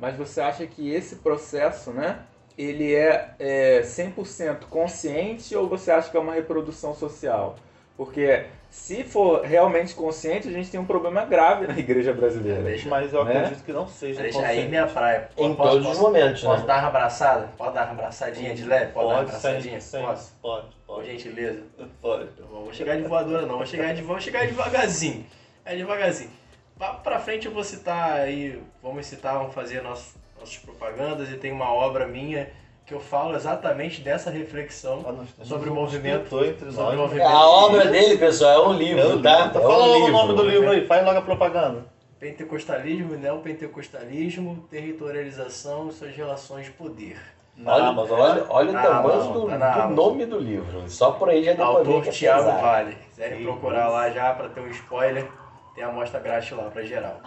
[0.00, 2.18] Mas você acha que esse processo, né,
[2.56, 7.56] ele é, é 100% consciente ou você acha que é uma reprodução social?
[7.96, 12.60] Porque se for realmente consciente, a gente tem um problema grave na igreja brasileira.
[12.62, 13.38] Deixa, mas eu né?
[13.38, 14.60] acredito que não seja Deixa consciente.
[14.62, 15.28] aí minha praia.
[15.38, 16.66] Em posso, todos os momentos, Posso né?
[16.66, 17.48] dar uma abraçada?
[17.56, 18.90] Pode dar uma abraçadinha de leve?
[18.90, 19.80] Pode, pode dar uma abraçadinha?
[19.80, 20.32] Sim, Posso?
[20.42, 21.02] Pode, pode.
[21.02, 21.62] Por gentileza?
[22.02, 22.28] Pode.
[22.36, 25.24] Eu vou chegar de voadora não, vou chegar, de, vou chegar devagarzinho.
[25.64, 26.30] É devagarzinho.
[26.78, 31.50] Pra frente eu vou citar aí, vamos citar, vamos fazer nossas nossas propagandas e tem
[31.50, 32.50] uma obra minha
[32.86, 36.36] que eu falo exatamente dessa reflexão ah, sobre o movimento.
[36.36, 36.74] Nós.
[36.74, 37.26] Sobre o movimento.
[37.26, 39.50] A obra dele, pessoal, é um livro, tá?
[39.54, 41.86] É um Fala logo o nome do livro aí, faz logo a propaganda.
[42.20, 47.18] Pentecostalismo, neopentecostalismo, territorialização e suas relações de poder.
[47.64, 50.84] olha, mas olha, olha o tamanho do, tá do nome do livro.
[50.88, 52.96] Só por aí já deu Autor pra ver que é Thiago Vale.
[53.08, 55.26] Quiserem procurar lá já para ter um spoiler,
[55.74, 57.20] tem a amostra grátis lá para geral.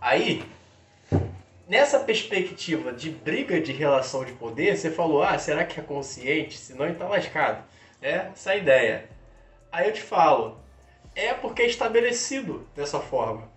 [0.00, 0.44] Aí,
[1.68, 6.56] nessa perspectiva de briga de relação de poder, você falou, ah, será que é consciente?
[6.56, 7.64] Senão ele tá lascado.
[8.00, 9.08] É essa é a ideia.
[9.70, 10.60] Aí eu te falo,
[11.14, 13.48] é porque é estabelecido dessa forma.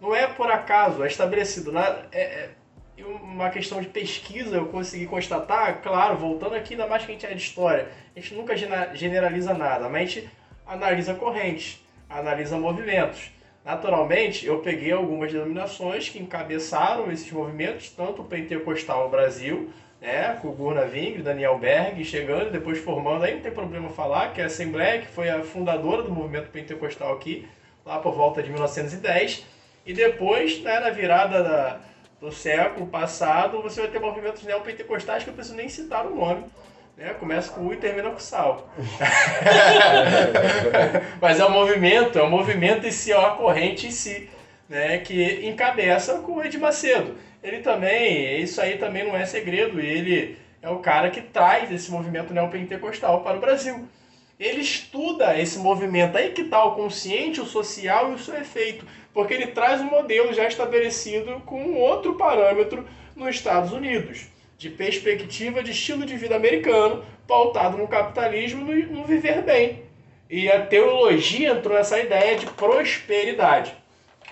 [0.00, 1.70] Não é por acaso, é estabelecido.
[1.72, 2.50] Na, é,
[2.96, 7.14] é uma questão de pesquisa, eu consegui constatar, claro, voltando aqui, ainda mais que a
[7.14, 8.54] gente é de história, a gente nunca
[8.94, 10.30] generaliza nada, mas a gente
[10.66, 13.33] analisa correntes, analisa movimentos.
[13.64, 19.70] Naturalmente, eu peguei algumas denominações que encabeçaram esses movimentos, tanto o Pentecostal Brasil,
[20.02, 24.34] né, com o Gurna Ving, Daniel Berg, chegando depois formando, aí não tem problema falar,
[24.34, 27.48] que é a Assembleia, que foi a fundadora do movimento pentecostal aqui,
[27.86, 29.46] lá por volta de 1910,
[29.86, 31.80] e depois, né, na virada da,
[32.20, 36.44] do século passado, você vai ter movimentos neopentecostais que eu preciso nem citar o nome,
[36.96, 37.14] né?
[37.14, 38.68] Começa com U e termina com sal.
[41.20, 44.28] Mas é um movimento, é um movimento em si, é uma corrente em si.
[44.68, 47.16] né, que encabeça com o Ed Macedo.
[47.42, 51.90] Ele também, isso aí também não é segredo, ele é o cara que traz esse
[51.90, 53.86] movimento neopentecostal para o Brasil.
[54.40, 58.86] Ele estuda esse movimento, aí que está o consciente, o social e o seu efeito,
[59.12, 64.26] porque ele traz um modelo já estabelecido com outro parâmetro nos Estados Unidos,
[64.56, 69.82] de perspectiva de estilo de vida americano, pautado no capitalismo e no, viver bem.
[70.30, 73.74] E a teologia entrou nessa ideia de prosperidade.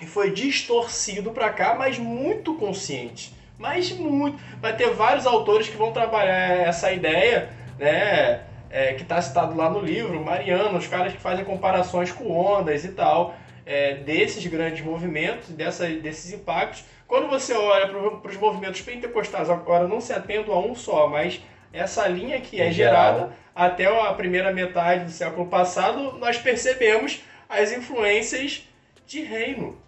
[0.01, 3.33] E foi distorcido para cá, mas muito consciente.
[3.59, 4.43] Mas muito.
[4.61, 8.43] Vai ter vários autores que vão trabalhar essa ideia, né?
[8.71, 12.87] É, que está citado lá no livro, Mariano, os caras que fazem comparações com ondas
[12.87, 16.85] e tal, é, desses grandes movimentos, dessa, desses impactos.
[17.07, 21.40] Quando você olha para os movimentos pentecostais, agora não se atendo a um só, mas
[21.72, 27.72] essa linha que é gerada até a primeira metade do século passado, nós percebemos as
[27.72, 28.66] influências
[29.07, 29.79] de reino,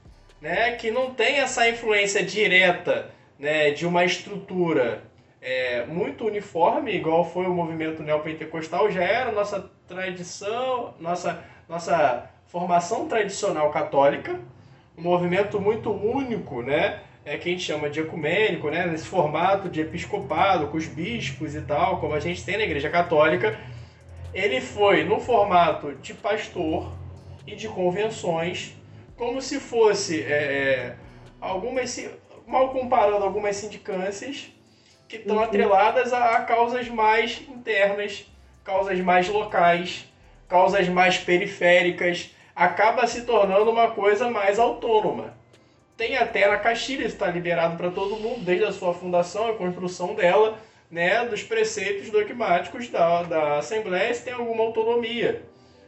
[0.41, 0.73] né?
[0.73, 5.03] que não tem essa influência direta né, de uma estrutura
[5.41, 13.09] é, muito uniforme, igual foi o movimento neopentecostal, já era nossa tradição, nossa, nossa formação
[13.09, 14.41] tradicional católica,
[14.97, 17.01] um movimento muito único, né?
[17.25, 21.57] é, que a gente chama de ecumênico, né, nesse formato de episcopado, com os bispos
[21.57, 23.59] e tal, como a gente tem na Igreja Católica,
[24.33, 26.93] ele foi no formato de pastor
[27.45, 28.77] e de convenções,
[29.17, 30.97] como se fosse é, é
[31.41, 32.09] algumas,
[32.47, 34.49] mal comparando algumas sindicâncias
[35.09, 35.43] que estão uhum.
[35.43, 38.27] atreladas a, a causas mais internas,
[38.63, 40.07] causas mais locais,
[40.47, 45.35] causas mais periféricas, acaba se tornando uma coisa mais autônoma.
[45.97, 50.15] Tem até na Castilha, está liberado para todo mundo, desde a sua fundação, a construção
[50.15, 50.59] dela,
[50.91, 55.43] né, dos preceitos dogmáticos da, da Assembleia, se tem alguma autonomia.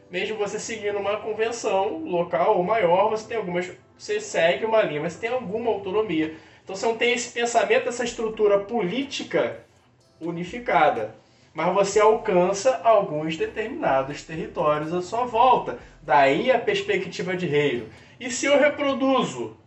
[0.09, 3.69] Mesmo você seguindo uma convenção local ou maior, você tem algumas.
[3.97, 6.35] Você segue uma linha, mas tem alguma autonomia.
[6.63, 9.59] Então você não tem esse pensamento, essa estrutura política
[10.21, 11.15] unificada.
[11.57, 15.79] Mas você alcança alguns determinados territórios à sua volta.
[16.03, 17.87] Daí a perspectiva de reino.
[18.19, 19.57] E se eu reproduzo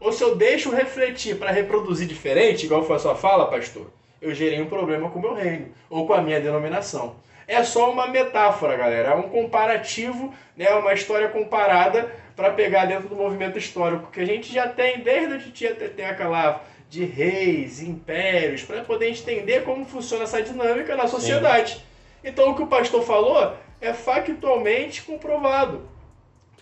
[0.00, 3.90] ou se eu deixo refletir para reproduzir diferente, igual foi a sua fala, pastor,
[4.22, 7.16] eu gerei um problema com o meu reino ou com a minha denominação.
[7.46, 9.10] É só uma metáfora, galera.
[9.10, 14.26] É um comparativo, né, uma história comparada para pegar dentro do movimento histórico que a
[14.26, 16.62] gente já tem desde a Titia Teteca lá,
[16.94, 21.74] de reis, impérios, para poder entender como funciona essa dinâmica na sociedade.
[21.74, 21.80] Sim.
[22.22, 25.88] Então o que o pastor falou é factualmente comprovado.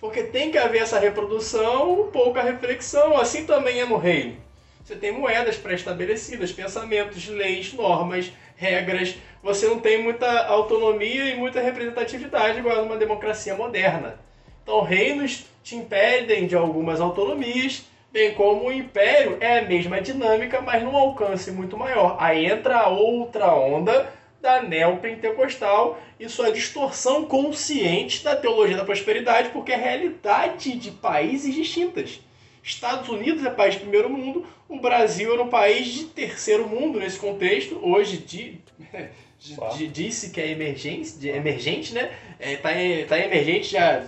[0.01, 3.17] Porque tem que haver essa reprodução, pouca reflexão.
[3.17, 4.37] Assim também é no reino.
[4.83, 9.15] Você tem moedas pré-estabelecidas, pensamentos, leis, normas, regras.
[9.43, 14.19] Você não tem muita autonomia e muita representatividade igual numa democracia moderna.
[14.63, 20.61] Então, reinos te impedem de algumas autonomias, bem como o império é a mesma dinâmica,
[20.61, 22.17] mas num alcance muito maior.
[22.21, 29.49] Aí entra a outra onda da neopentecostal e sua distorção consciente da teologia da prosperidade,
[29.51, 32.21] porque é realidade de países distintas.
[32.63, 37.01] Estados Unidos é país de primeiro mundo, o Brasil era um país de terceiro mundo
[37.01, 37.79] nesse contexto.
[37.83, 38.61] Hoje de,
[39.77, 42.11] de, disse que é emergente, de, emergente né?
[42.39, 44.05] Está é, tá emergente já.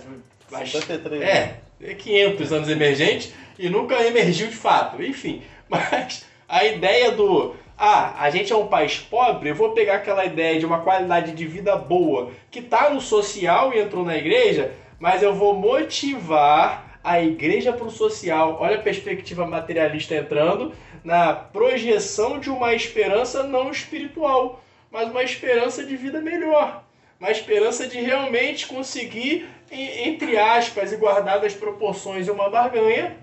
[0.49, 5.01] 53, é, é 500 anos emergente e nunca emergiu de fato.
[5.01, 9.95] Enfim, mas a ideia do ah, a gente é um país pobre, eu vou pegar
[9.95, 14.15] aquela ideia de uma qualidade de vida boa que está no social e entrou na
[14.15, 18.57] igreja, mas eu vou motivar a igreja para o social.
[18.61, 25.83] Olha a perspectiva materialista entrando na projeção de uma esperança não espiritual, mas uma esperança
[25.83, 26.83] de vida melhor.
[27.19, 33.17] Uma esperança de realmente conseguir, entre aspas, e guardadas as proporções uma barganha,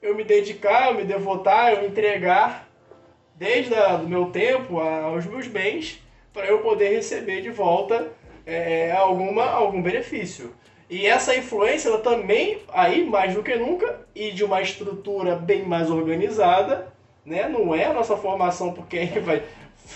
[0.00, 2.68] eu me dedicar, eu me devotar, eu entregar
[3.34, 8.08] desde o meu tempo aos meus bens para eu poder receber de volta
[8.44, 10.54] é, alguma, algum benefício.
[10.90, 15.62] E essa influência, ela também, aí mais do que nunca, e de uma estrutura bem
[15.64, 16.92] mais organizada,
[17.24, 17.46] né?
[17.48, 19.42] não é a nossa formação, porque aí vai,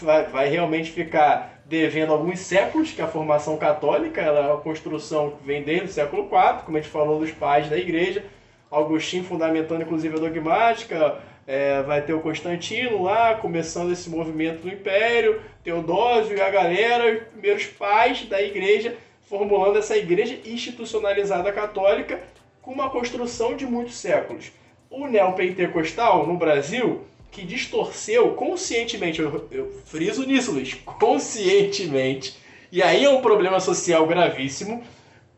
[0.01, 5.31] vai, vai realmente ficar devendo alguns séculos, que a formação católica ela é uma construção
[5.31, 8.23] que vem desde o século IV, como a gente falou dos pais da igreja,
[8.71, 14.69] Agostinho fundamentando inclusive a dogmática, é, vai ter o Constantino lá, começando esse movimento do
[14.69, 22.21] Império, Teodósio e a galera, os primeiros pais da igreja, formulando essa igreja institucionalizada católica
[22.61, 24.53] com uma construção de muitos séculos.
[24.91, 32.37] O neopentecostal no Brasil, que distorceu conscientemente, eu, eu friso nisso, Luiz, conscientemente,
[32.71, 34.85] e aí é um problema social gravíssimo,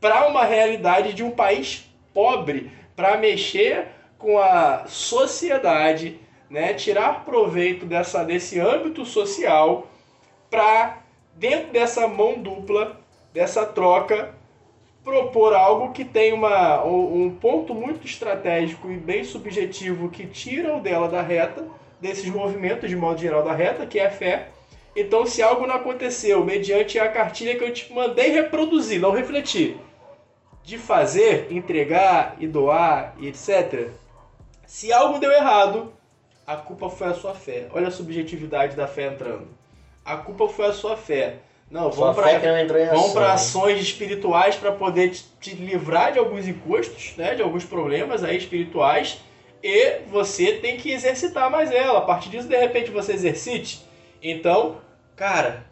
[0.01, 3.87] para uma realidade de um país pobre, para mexer
[4.19, 6.19] com a sociedade,
[6.51, 9.87] né, tirar proveito dessa, desse âmbito social
[10.51, 10.99] para,
[11.35, 13.01] dentro dessa mão dupla,
[13.33, 14.35] dessa troca,
[15.05, 20.81] propor algo que tem uma, um ponto muito estratégico e bem subjetivo que tira o
[20.81, 21.65] dela da reta,
[22.05, 24.49] desses movimentos de modo geral da reta, que é a fé.
[24.95, 29.79] Então, se algo não aconteceu mediante a cartilha que eu te mandei reproduzir, não refletir,
[30.63, 33.89] de fazer, entregar e doar e etc.,
[34.67, 35.95] se algo deu errado,
[36.47, 37.69] a culpa foi a sua fé.
[37.73, 39.49] Olha a subjetividade da fé entrando.
[40.05, 41.37] A culpa foi a sua fé.
[41.71, 42.39] Não, vamos para
[43.15, 48.23] para ações espirituais para poder te, te, livrar de alguns encostos, né, de alguns problemas
[48.23, 49.19] aí espirituais,
[49.65, 52.01] e você tem que exercitar mais ela.
[52.01, 53.83] A partir disso, de repente, você exercite.
[54.23, 54.77] Então,
[55.17, 55.65] cara,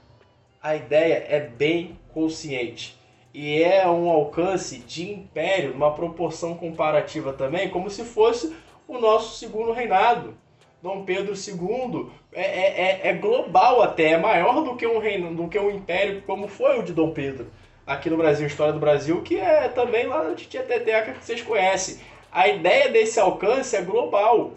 [0.62, 2.98] a ideia é bem consciente.
[3.34, 8.56] E é um alcance de império, uma proporção comparativa também, como se fosse
[8.88, 10.34] o nosso segundo reinado.
[10.82, 15.34] Dom Pedro II é, é, é, é, global até, é maior do que um reino,
[15.34, 17.46] do que um império como foi o de Dom Pedro
[17.86, 21.98] aqui no Brasil, história do Brasil, que é também lá de Tieteteca que vocês conhecem.
[22.32, 24.54] A ideia desse alcance é global.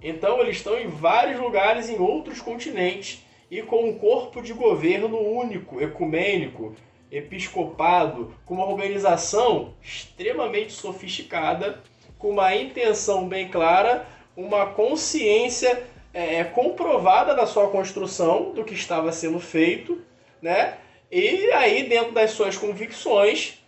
[0.00, 5.18] Então eles estão em vários lugares em outros continentes e com um corpo de governo
[5.18, 6.76] único, ecumênico,
[7.10, 11.82] episcopado, com uma organização extremamente sofisticada,
[12.18, 14.06] com uma intenção bem clara
[14.38, 15.82] uma consciência
[16.14, 20.00] é, comprovada da sua construção do que estava sendo feito,
[20.40, 20.78] né?
[21.10, 23.58] E aí, dentro das suas convicções,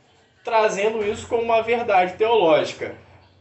[0.45, 2.95] trazendo isso como uma verdade teológica.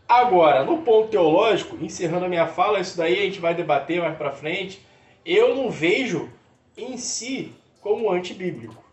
[0.09, 4.17] Agora, no ponto teológico, encerrando a minha fala, isso daí a gente vai debater mais
[4.17, 4.83] para frente.
[5.23, 6.27] Eu não vejo
[6.75, 8.83] em si como antibíblico.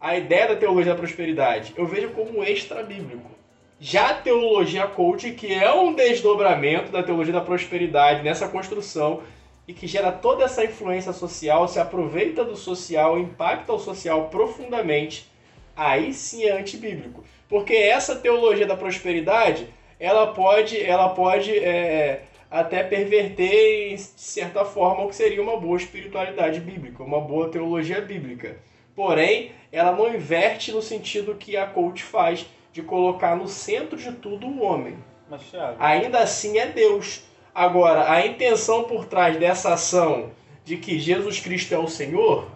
[0.00, 3.30] A ideia da teologia da prosperidade, eu vejo como extra-bíblico.
[3.78, 9.22] Já a teologia coach, que é um desdobramento da teologia da prosperidade nessa construção
[9.68, 15.30] e que gera toda essa influência social, se aproveita do social, impacta o social profundamente,
[15.76, 17.22] aí sim é antibíblico.
[17.48, 19.68] Porque essa teologia da prosperidade,
[20.00, 25.76] ela pode, ela pode é, até perverter, de certa forma, o que seria uma boa
[25.76, 28.56] espiritualidade bíblica, uma boa teologia bíblica.
[28.96, 34.12] Porém, ela não inverte no sentido que a coach faz, de colocar no centro de
[34.12, 34.96] tudo o homem.
[35.28, 35.76] Mas, Thiago...
[35.78, 37.24] Ainda assim é Deus.
[37.54, 40.30] Agora, a intenção por trás dessa ação
[40.64, 42.48] de que Jesus Cristo é o Senhor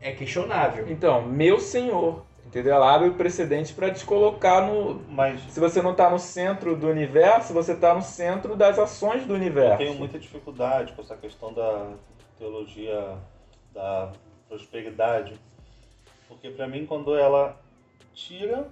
[0.00, 0.90] é questionável.
[0.90, 2.24] Então, meu Senhor.
[2.50, 2.74] Entendeu?
[2.74, 5.00] Ela abre o precedente para te colocar no.
[5.08, 9.24] Mas se você não está no centro do universo, você está no centro das ações
[9.24, 9.74] do universo.
[9.74, 11.92] Eu tenho muita dificuldade com essa questão da
[12.36, 13.16] teologia
[13.72, 14.10] da
[14.48, 15.34] prosperidade,
[16.26, 17.56] porque para mim quando ela
[18.12, 18.66] tira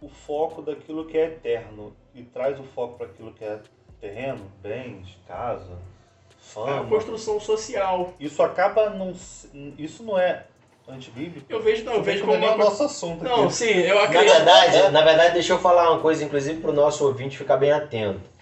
[0.00, 3.60] o foco daquilo que é eterno e traz o foco para aquilo que é
[4.00, 5.78] terreno, bens, casa,
[6.40, 8.14] fama, é a construção social.
[8.18, 9.12] Isso acaba não
[9.78, 10.46] isso não é
[10.88, 11.46] antibíblico?
[11.48, 12.56] Eu vejo, não, eu vejo como é uma...
[12.56, 13.24] nosso assunto.
[13.24, 13.54] Não, aqui.
[13.54, 14.28] sim, eu acredito.
[14.28, 17.56] Na verdade, na verdade, deixa eu falar uma coisa, inclusive, para o nosso ouvinte ficar
[17.56, 18.36] bem atento.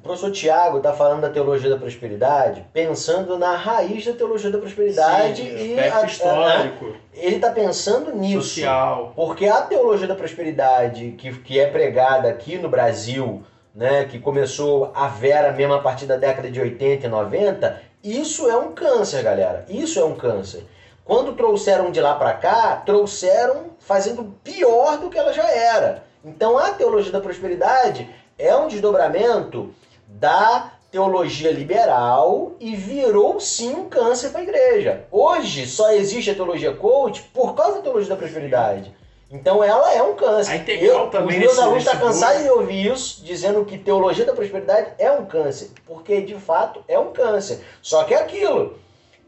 [0.00, 4.56] O professor Tiago está falando da teologia da prosperidade, pensando na raiz da teologia da
[4.56, 6.86] prosperidade Sim, e a, histórico.
[6.86, 8.44] A, ele está pensando nisso.
[8.44, 9.12] Social.
[9.14, 13.42] Porque a teologia da prosperidade que, que é pregada aqui no Brasil,
[13.74, 18.48] né, que começou a vera mesmo a partir da década de 80 e 90, isso
[18.48, 19.66] é um câncer, galera.
[19.68, 20.64] Isso é um câncer.
[21.10, 26.04] Quando trouxeram de lá para cá, trouxeram fazendo pior do que ela já era.
[26.24, 28.08] Então a teologia da prosperidade
[28.38, 29.74] é um desdobramento
[30.06, 35.04] da teologia liberal e virou sim um câncer para a igreja.
[35.10, 38.94] Hoje só existe a teologia coach por causa da teologia da prosperidade.
[39.32, 40.52] Então ela é um câncer.
[40.52, 43.76] A integral Eu, também os meus alunos estão tá cansados de ouvir isso, dizendo que
[43.76, 47.64] teologia da prosperidade é um câncer, porque de fato é um câncer.
[47.82, 48.78] Só que é aquilo.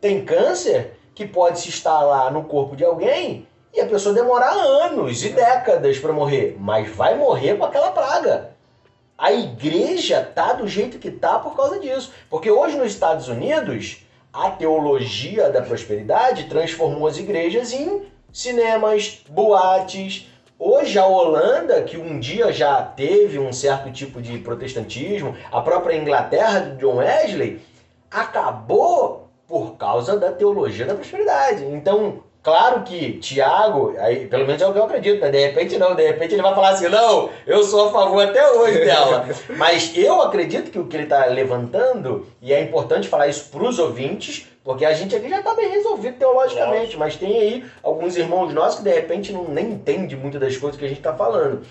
[0.00, 5.24] Tem câncer que pode se instalar no corpo de alguém e a pessoa demorar anos
[5.24, 8.52] e décadas para morrer, mas vai morrer com aquela praga.
[9.16, 12.12] A igreja tá do jeito que tá por causa disso.
[12.28, 18.02] Porque hoje nos Estados Unidos, a teologia da prosperidade transformou as igrejas em
[18.32, 20.26] cinemas, boates.
[20.58, 25.96] Hoje a Holanda, que um dia já teve um certo tipo de protestantismo, a própria
[25.96, 27.60] Inglaterra de John Wesley,
[28.10, 29.21] acabou
[29.53, 31.62] por causa da teologia da prosperidade.
[31.66, 35.30] Então, Claro que Tiago, aí, pelo menos é o que eu acredito, né?
[35.30, 38.50] De repente não, de repente ele vai falar assim, não, eu sou a favor até
[38.50, 39.28] hoje dela.
[39.57, 43.62] Mas eu acredito que o que ele está levantando, e é importante falar isso para
[43.62, 48.16] os ouvintes, porque a gente aqui já está bem resolvido teologicamente, mas tem aí alguns
[48.16, 51.14] irmãos nossos que de repente não nem entendem muito das coisas que a gente está
[51.14, 51.62] falando.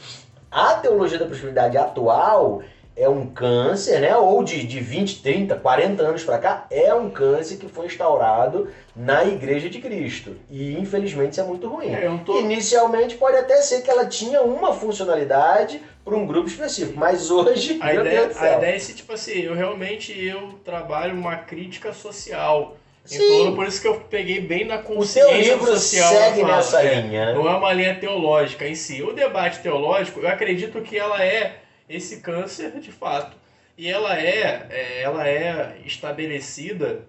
[0.49, 2.61] A teologia da prosperidade atual
[2.95, 4.15] é um câncer, né?
[4.15, 8.69] Ou de, de 20, 30, 40 anos para cá, é um câncer que foi instaurado
[8.95, 10.35] na Igreja de Cristo.
[10.49, 11.93] E infelizmente isso é muito ruim.
[11.93, 12.39] É, tô...
[12.39, 17.77] Inicialmente pode até ser que ela tinha uma funcionalidade para um grupo específico, mas hoje,
[17.79, 22.75] a ideia, a ideia é se tipo assim, eu realmente eu trabalho uma crítica social.
[23.03, 23.41] Sim.
[23.41, 26.09] Então, por isso que eu peguei bem na consciência o seu livro social.
[26.09, 27.33] segue nessa é, linha.
[27.33, 29.01] Não é uma linha teológica em si.
[29.01, 31.60] O debate teológico, eu acredito que ela é
[31.95, 33.35] esse câncer de fato.
[33.77, 37.07] E ela é, é, ela é estabelecida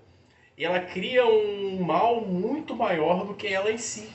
[0.57, 4.09] e ela cria um mal muito maior do que ela em si.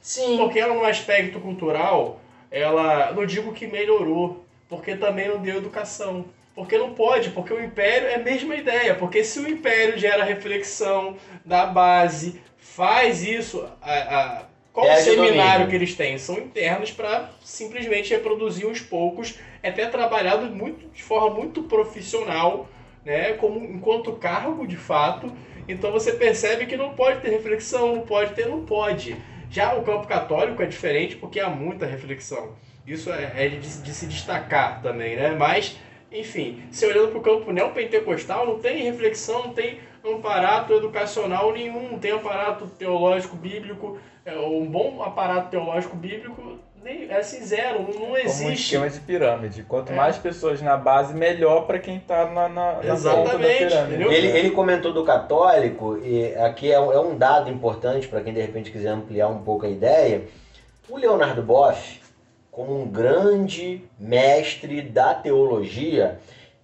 [0.00, 0.36] Sim.
[0.36, 2.20] Porque ela, no aspecto cultural,
[2.50, 6.26] ela, não digo que melhorou, porque também não deu educação.
[6.54, 8.94] Porque não pode, porque o império é a mesma ideia.
[8.94, 14.42] Porque se o império gera reflexão da base, faz isso, a, a
[14.74, 16.18] qual é o seminário que eles têm?
[16.18, 22.68] São internos para simplesmente reproduzir uns poucos, é até trabalhado muito, de forma muito profissional,
[23.04, 25.32] né, como enquanto cargo de fato.
[25.68, 29.16] Então você percebe que não pode ter reflexão, não pode ter, não pode.
[29.48, 32.56] Já o campo católico é diferente porque há muita reflexão.
[32.84, 35.36] Isso é, é de, de, se destacar também, né?
[35.38, 35.78] Mas,
[36.10, 41.92] enfim, se olhando para o campo neopentecostal, não tem reflexão, não tem aparato educacional nenhum,
[41.92, 47.80] não tem aparato teológico bíblico é, um bom aparato teológico bíblico nem, é assim, zero,
[47.98, 48.36] não existe.
[48.36, 49.62] Como um esquema de pirâmide.
[49.62, 49.96] Quanto é.
[49.96, 54.02] mais pessoas na base, melhor para quem está na, na, na ponta da pirâmide.
[54.02, 58.40] Ele, ele comentou do católico, e aqui é, é um dado importante para quem de
[58.42, 60.24] repente quiser ampliar um pouco a ideia.
[60.86, 62.02] O Leonardo Boff,
[62.50, 66.18] como um grande mestre da teologia,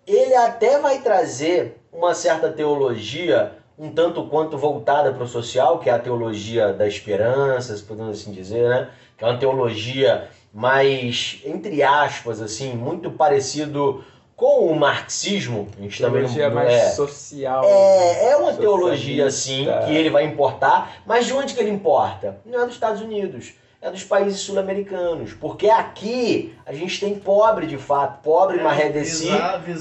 [0.06, 5.88] ele até vai trazer uma certa teologia um tanto quanto voltada para o social, que
[5.88, 8.90] é a teologia da esperança, se podemos assim dizer, né?
[9.16, 14.04] Que é uma teologia mais, entre aspas, assim, muito parecido
[14.36, 15.66] com o marxismo.
[15.78, 17.64] A gente teologia também, mais é, social.
[17.64, 22.36] É, é uma teologia, assim, que ele vai importar, mas de onde que ele importa?
[22.44, 25.32] Não é dos Estados Unidos é dos países sul-americanos.
[25.32, 29.30] Porque aqui a gente tem pobre de fato, pobre é, marredeci,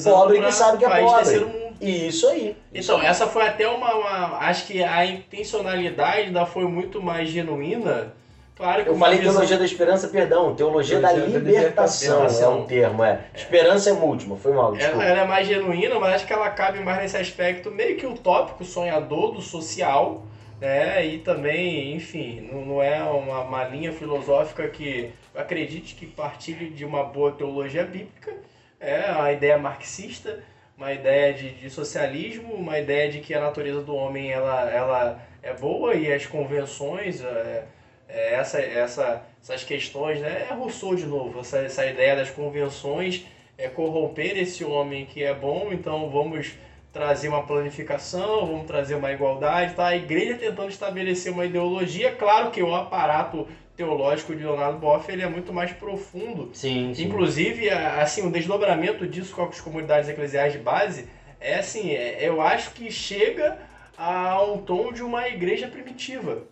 [0.05, 1.68] pobre que sabe que é pobre.
[1.81, 2.57] Isso aí.
[2.73, 8.13] Então, essa foi até uma, uma, Acho que a intencionalidade ainda foi muito mais genuína.
[8.59, 9.31] Claro que Eu falei visão...
[9.35, 13.21] teologia da esperança, perdão, teologia, teologia da, libertação, libertação, é um termo, é.
[13.33, 16.79] Esperança é múltipla, foi mal, ela, ela, é mais genuína, mas acho que ela cabe
[16.79, 20.25] mais nesse aspecto meio que utópico, sonhador, do social,
[20.59, 21.05] né?
[21.05, 26.83] E também, enfim, não, não é uma, uma linha filosófica que acredite que partilhe de
[26.83, 28.33] uma boa teologia bíblica,
[28.77, 30.43] é a ideia marxista,
[30.79, 35.21] uma ideia de, de socialismo, uma ideia de que a natureza do homem ela, ela
[35.43, 37.65] é boa e as convenções, é,
[38.07, 40.47] é essa, essa, essas questões, né?
[40.49, 43.25] é Rousseau de novo, essa, essa ideia das convenções
[43.57, 46.53] é corromper esse homem que é bom, então vamos
[46.93, 49.87] trazer uma planificação, vamos trazer uma igualdade, tá?
[49.87, 53.45] A igreja tentando estabelecer uma ideologia, claro que o aparato
[53.79, 56.49] teológico de Leonardo Boff ele é muito mais profundo.
[56.53, 57.05] Sim, sim.
[57.05, 61.07] Inclusive, assim, o desdobramento disso com as comunidades eclesiais de base
[61.39, 63.57] é assim, é, eu acho que chega
[63.97, 66.43] a um tom de uma igreja primitiva.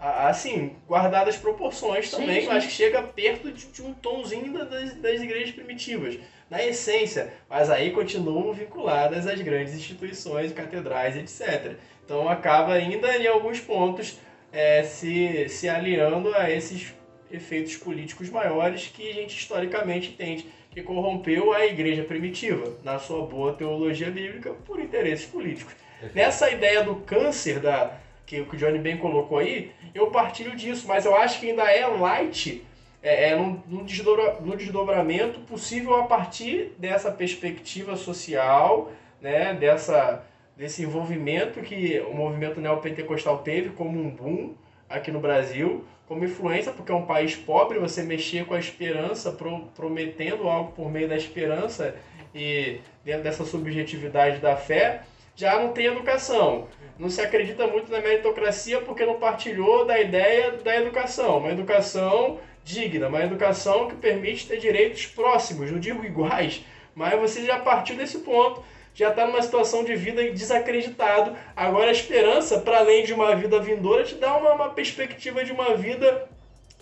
[0.00, 2.46] Assim, guardadas proporções também, sim, sim.
[2.46, 7.68] mas que chega perto de, de um tomzinho das, das igrejas primitivas na essência, mas
[7.68, 11.72] aí continuam vinculadas às grandes instituições, catedrais, etc.
[12.04, 14.20] Então acaba ainda em alguns pontos
[14.52, 16.94] é, se, se aliando a esses
[17.30, 23.26] efeitos políticos maiores que a gente historicamente entende que corrompeu a igreja primitiva na sua
[23.26, 25.74] boa teologia bíblica por interesses políticos.
[26.14, 31.06] Nessa ideia do câncer da que o Johnny bem colocou aí, eu partilho disso, mas
[31.06, 32.62] eu acho que ainda é light
[33.02, 40.24] é, é no, no, desdobra, no desdobramento possível a partir dessa perspectiva social, né, dessa
[40.58, 44.54] desse envolvimento que o movimento neopentecostal teve como um boom
[44.88, 49.30] aqui no Brasil, como influência, porque é um país pobre, você mexer com a esperança,
[49.30, 51.94] pro, prometendo algo por meio da esperança
[52.34, 55.02] e dentro dessa subjetividade da fé,
[55.36, 56.66] já não tem educação.
[56.98, 61.38] Não se acredita muito na meritocracia porque não partilhou da ideia da educação.
[61.38, 67.44] Uma educação digna, uma educação que permite ter direitos próximos, não digo iguais, mas você
[67.44, 68.62] já partiu desse ponto
[68.98, 71.36] já está numa situação de vida desacreditado.
[71.54, 75.52] Agora a esperança, para além de uma vida vindoura, te dá uma, uma perspectiva de
[75.52, 76.28] uma vida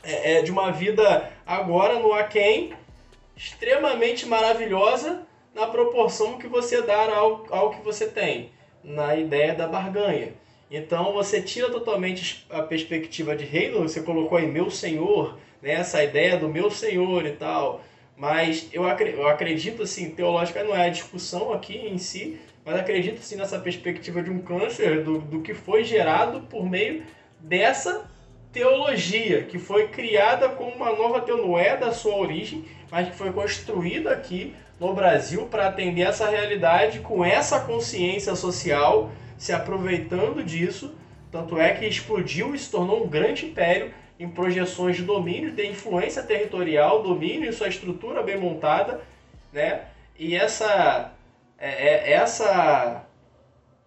[0.02, 2.72] é, é, de uma vida agora no aquém,
[3.36, 8.50] extremamente maravilhosa na proporção que você dá ao, ao que você tem,
[8.82, 10.32] na ideia da barganha.
[10.70, 16.02] Então você tira totalmente a perspectiva de reino, você colocou aí meu senhor, né, essa
[16.02, 17.82] ideia do meu senhor e tal
[18.16, 23.20] Mas eu, eu acredito, assim, teológica não é a discussão aqui em si, mas acredito
[23.20, 27.02] sim nessa perspectiva de um câncer, do, do que foi gerado por meio
[27.38, 28.10] dessa
[28.52, 33.14] teologia, que foi criada como uma nova teologia, não é da sua origem, mas que
[33.14, 40.42] foi construída aqui no Brasil para atender essa realidade com essa consciência social, se aproveitando
[40.42, 40.94] disso.
[41.30, 45.66] Tanto é que explodiu e se tornou um grande império em projeções de domínio, de
[45.66, 49.00] influência territorial, domínio e sua estrutura bem montada,
[49.52, 49.86] né?
[50.18, 51.12] E essa,
[51.58, 53.04] é, é, essa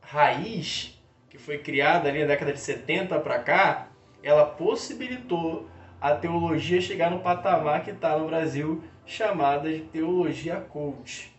[0.02, 1.00] raiz
[1.30, 3.88] que foi criada ali na década de 70 para cá,
[4.24, 5.68] ela possibilitou
[6.00, 11.32] a teologia chegar no patamar que está no Brasil, chamada de teologia coach.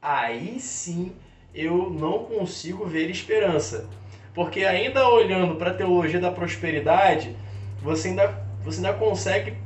[0.00, 1.12] Aí sim
[1.54, 3.88] eu não consigo ver esperança.
[4.34, 7.36] Porque ainda olhando para a teologia da prosperidade,
[7.82, 8.28] você ainda,
[8.62, 9.56] você ainda consegue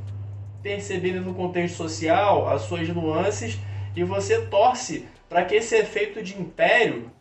[0.61, 3.57] perceber no contexto social as suas nuances
[3.95, 7.11] e você torce para que esse efeito de império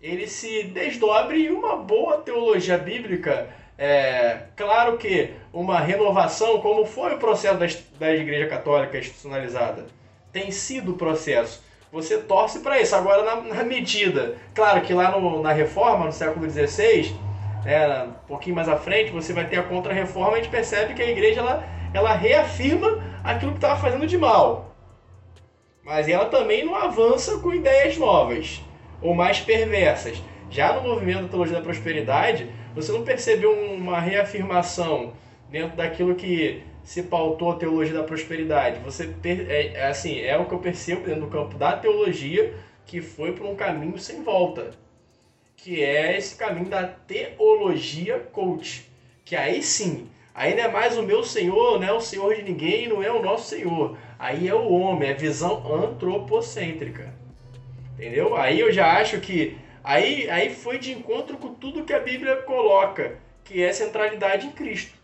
[0.00, 3.48] ele se desdobre em uma boa teologia bíblica.
[3.78, 7.66] É, claro que uma renovação, como foi o processo da,
[7.98, 9.86] da Igreja Católica institucionalizada,
[10.32, 11.64] tem sido o processo.
[11.92, 12.94] Você torce para isso.
[12.94, 17.14] Agora, na, na, medida, claro que lá no, na Reforma, no século XVI,
[17.66, 21.02] né, um pouquinho mais à frente, você vai ter a Contra-Reforma, a gente percebe que
[21.02, 24.72] a igreja ela, ela reafirma aquilo que estava fazendo de mal.
[25.84, 28.62] Mas ela também não avança com ideias novas
[29.02, 30.22] ou mais perversas.
[30.48, 35.14] Já no movimento da teologia da prosperidade, você não percebeu uma reafirmação
[35.50, 38.78] dentro daquilo que se pautou a teologia da prosperidade.
[38.84, 42.54] Você é, é, assim, é o que eu percebo dentro do campo da teologia
[42.84, 44.85] que foi por um caminho sem volta
[45.56, 48.88] que é esse caminho da teologia coach.
[49.24, 52.42] Que aí sim, aí não é mais o meu Senhor, não é o Senhor de
[52.42, 53.96] ninguém, não é o nosso Senhor.
[54.18, 57.12] Aí é o homem, é visão antropocêntrica.
[57.94, 58.36] Entendeu?
[58.36, 62.36] Aí eu já acho que aí, aí foi de encontro com tudo que a Bíblia
[62.42, 64.96] coloca, que é centralidade em Cristo.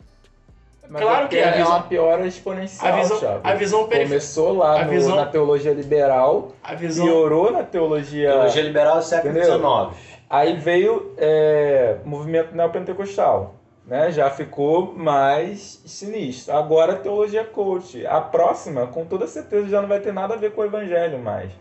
[0.88, 2.92] Mas claro é que a visão, é uma piora exponencial.
[2.92, 7.62] A visão, a visão Começou lá no, visão, na teologia liberal, a visão, piorou na
[7.62, 8.28] teologia.
[8.28, 10.11] Teologia liberal do século XIX.
[10.32, 13.56] Aí veio é, o movimento neopentecostal,
[13.86, 14.10] né?
[14.10, 16.56] Já ficou mais sinistro.
[16.56, 18.06] Agora a teologia coach.
[18.06, 21.18] A próxima, com toda certeza, já não vai ter nada a ver com o evangelho
[21.18, 21.52] mais.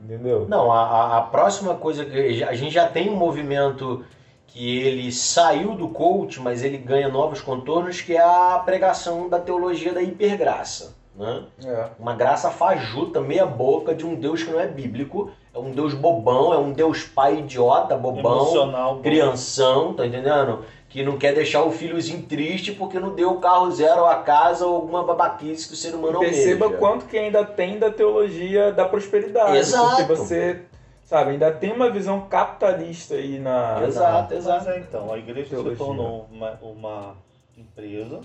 [0.00, 0.46] Entendeu?
[0.48, 4.04] Não, a, a próxima coisa que a gente já tem um movimento
[4.46, 9.40] que ele saiu do coach, mas ele ganha novos contornos, que é a pregação da
[9.40, 10.96] teologia da hipergraça.
[11.16, 11.46] Né?
[11.64, 11.88] É.
[11.98, 15.94] Uma graça fajuta, meia boca de um Deus que não é bíblico é um deus
[15.94, 20.64] bobão, é um deus pai idiota, bobão, Emocional, crianção, tá entendendo?
[20.88, 24.66] Que não quer deixar o filhozinho triste porque não deu o carro zero, a casa
[24.66, 26.80] ou alguma babaquice que o ser humano Perceba almeja.
[26.80, 29.56] quanto que ainda tem da teologia da prosperidade.
[29.56, 29.96] Exato.
[29.96, 30.62] Porque você,
[31.04, 33.82] sabe, ainda tem uma visão capitalista aí na...
[33.86, 34.38] Exato, na...
[34.38, 34.64] exato.
[34.66, 35.72] Mas é, então, a igreja teologia.
[35.72, 37.16] se tornou uma, uma
[37.56, 38.20] empresa,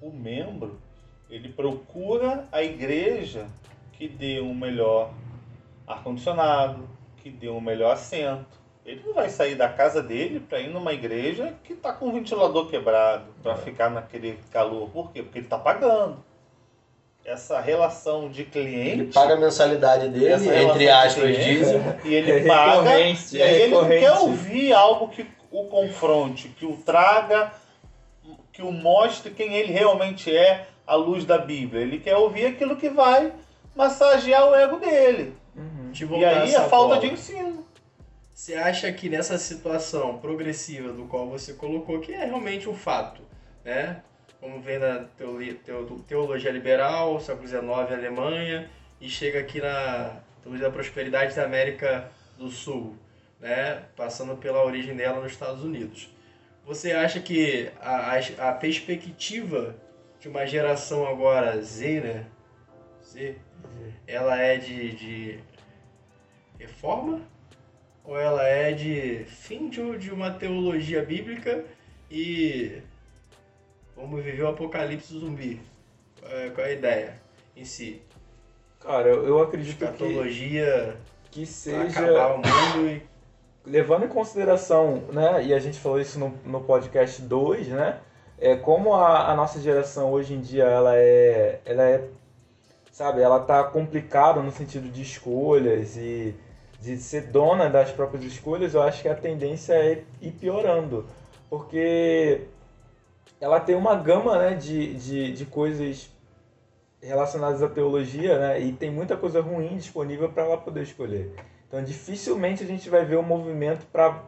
[0.00, 0.78] o membro,
[1.30, 3.46] ele procura a igreja
[3.92, 5.10] que dê um melhor
[5.86, 8.60] ar-condicionado, que dê um melhor assento.
[8.84, 12.12] Ele não vai sair da casa dele para ir numa igreja que está com o
[12.12, 13.56] ventilador quebrado, para é.
[13.56, 14.88] ficar naquele calor.
[14.90, 15.22] Por quê?
[15.22, 16.22] Porque ele está pagando.
[17.24, 19.00] Essa relação de cliente.
[19.02, 21.80] Ele paga a mensalidade dele, entre aspas, dizem.
[22.04, 22.98] E ele é paga.
[22.98, 27.52] E aí é ele não quer ouvir algo que o confronte, que o traga,
[28.52, 31.82] que o mostre quem ele realmente é à luz da Bíblia.
[31.82, 33.32] Ele quer ouvir aquilo que vai
[33.76, 35.36] massagear o ego dele.
[36.00, 36.20] Uhum.
[36.20, 37.66] E aí a falta de ensino.
[38.34, 43.22] Você acha que nessa situação progressiva do qual você colocou, que é realmente um fato,
[43.64, 44.02] né?
[44.40, 45.04] Como vem na
[46.08, 48.68] teologia liberal, século XIX, Alemanha,
[49.00, 52.96] e chega aqui na teologia da prosperidade da América do Sul,
[53.38, 53.84] né?
[53.94, 56.08] Passando pela origem dela nos Estados Unidos.
[56.64, 59.76] Você acha que a, a, a perspectiva
[60.18, 62.26] de uma geração agora Z, né?
[63.04, 63.36] Z,
[64.06, 65.40] ela é de, de
[66.62, 67.20] reforma
[68.04, 71.64] ou ela é de fim de, de uma teologia bíblica
[72.10, 72.82] e
[73.96, 75.60] vamos viver o apocalipse zumbi?
[76.24, 77.22] É, qual é a ideia
[77.56, 78.00] em si?
[78.80, 80.96] Cara, eu, eu acredito Escatologia
[81.30, 83.02] que, que seja acabar o mundo e
[83.64, 88.00] levando em consideração, né, e a gente falou isso no, no podcast 2, né,
[88.38, 92.08] é como a, a nossa geração hoje em dia ela é, ela é
[92.90, 96.34] sabe, ela tá complicada no sentido de escolhas e
[96.82, 101.06] de ser dona das próprias escolhas, eu acho que a tendência é ir piorando,
[101.48, 102.48] porque
[103.40, 106.10] ela tem uma gama né, de, de, de coisas
[107.00, 108.60] relacionadas à teologia, né?
[108.60, 111.32] E tem muita coisa ruim disponível para ela poder escolher.
[111.68, 114.20] Então, dificilmente a gente vai ver um movimento para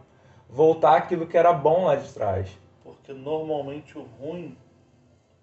[0.49, 2.49] voltar aquilo que era bom lá de trás.
[2.85, 4.57] Porque normalmente o ruim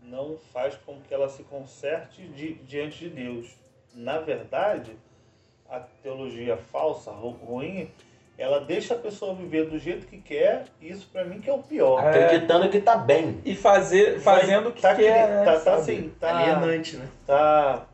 [0.01, 3.55] não faz com que ela se conserte di diante de Deus.
[3.93, 4.95] Na verdade,
[5.71, 7.89] a teologia falsa, ruim,
[8.37, 11.53] ela deixa a pessoa viver do jeito que quer, e isso para mim que é
[11.53, 12.03] o pior.
[12.03, 13.39] É, Acreditando que tá bem.
[13.45, 15.45] E fazer, fazendo o que tá quer, né?
[15.45, 17.07] Tá, tá assim, tá, Alienante, né?
[17.25, 17.85] Tá,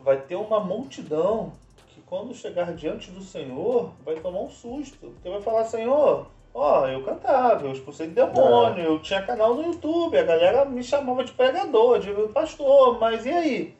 [0.00, 1.52] vai ter uma multidão
[1.88, 4.98] que quando chegar diante do Senhor, vai tomar um susto.
[4.98, 10.18] Porque vai falar, Senhor, ó, eu cantava, eu expulsei demônio, eu tinha canal no YouTube,
[10.18, 13.76] a galera me chamava de pregador, de pastor, mas e aí?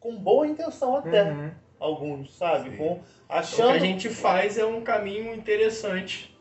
[0.00, 1.24] Com boa intenção até.
[1.24, 1.50] Uhum.
[1.80, 2.70] Alguns, sabe?
[2.70, 2.76] Sim.
[2.76, 6.36] Com, achando o que a gente faz é um caminho interessante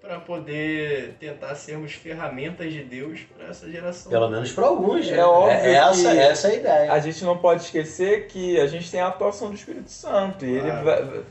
[0.00, 4.10] para poder tentar sermos ferramentas de Deus para essa geração.
[4.12, 5.08] Pelo menos para alguns.
[5.08, 5.24] É né?
[5.24, 6.92] óbvio essa, que- essa é a ideia.
[6.92, 10.50] A gente não pode esquecer que a gente tem a atuação do Espírito Santo e
[10.50, 10.84] ele Claro.
[10.84, 11.22] vai-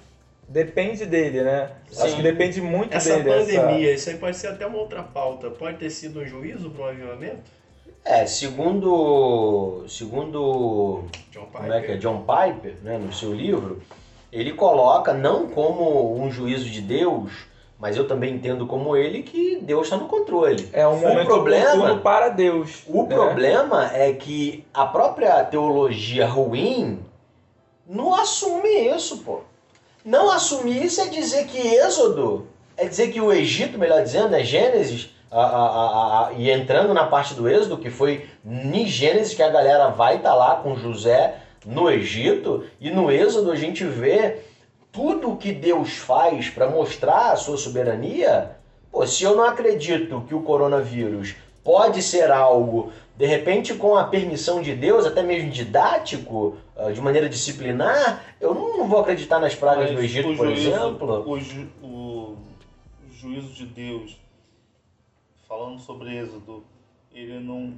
[0.49, 1.71] depende dele, né?
[1.91, 2.15] Acho Sim.
[2.17, 3.29] que depende muito Essa dele.
[3.29, 5.49] pandemia, isso aí pode ser até uma outra pauta.
[5.49, 7.43] Pode ter sido um juízo para o avivamento?
[8.05, 11.97] É, segundo, segundo John como é que é, Piper.
[11.97, 13.81] John Piper, né, no seu livro,
[14.31, 17.31] ele coloca não como um juízo de Deus,
[17.79, 20.69] mas eu também entendo como ele que Deus está no controle.
[20.71, 22.83] É um O momento problema- oportuno para Deus.
[22.87, 23.09] O né?
[23.15, 26.99] problema é que a própria teologia ruim
[27.87, 29.39] não assume isso, pô.
[30.03, 32.47] Não assumir isso é dizer que Êxodo,
[32.77, 37.05] é dizer que o Egito, melhor dizendo, né, Gênesis, a- a- a- e entrando na
[37.05, 41.35] parte do Êxodo, que foi em Gênesis que a galera vai estar lá com José
[41.65, 44.37] no Egito, e no Êxodo a gente vê
[44.91, 48.51] tudo o que Deus faz para mostrar a sua soberania.
[48.91, 54.03] Pô, se eu não acredito que o coronavírus pode ser algo, de repente, com a
[54.05, 59.55] permissão de Deus, até mesmo didático, ah, de maneira disciplinar, eu não vou acreditar nas
[59.55, 61.29] pragas Mas do Egito, por juízo- exemplo.
[61.29, 62.35] O, ju- o
[63.11, 64.17] juízo de Deus,
[65.55, 66.65] falando sobre Êxodo,
[67.13, 67.75] ele não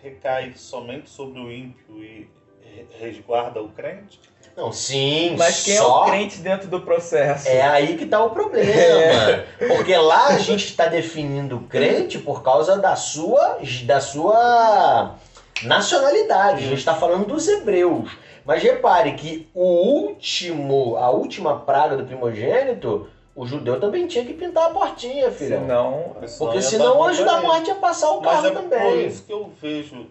[0.00, 2.30] recai somente sobre o ímpio e
[2.62, 4.20] re- resguarda o crente?
[4.56, 7.48] Não, sim, Mas quem só é o crente dentro do processo?
[7.48, 8.70] É aí que tá o problema.
[8.70, 9.46] É.
[9.66, 15.16] Porque lá a gente está definindo crente por causa da sua, da sua
[15.64, 16.58] nacionalidade.
[16.64, 18.16] A gente está falando dos hebreus.
[18.44, 24.32] Mas repare que o último, a última praga do primogênito, o judeu também tinha que
[24.34, 25.60] pintar a portinha, filhão.
[25.60, 29.06] Senão, Porque senão o anjo da morte ia passar o Mas carro é por também.
[29.06, 30.06] isso que eu vejo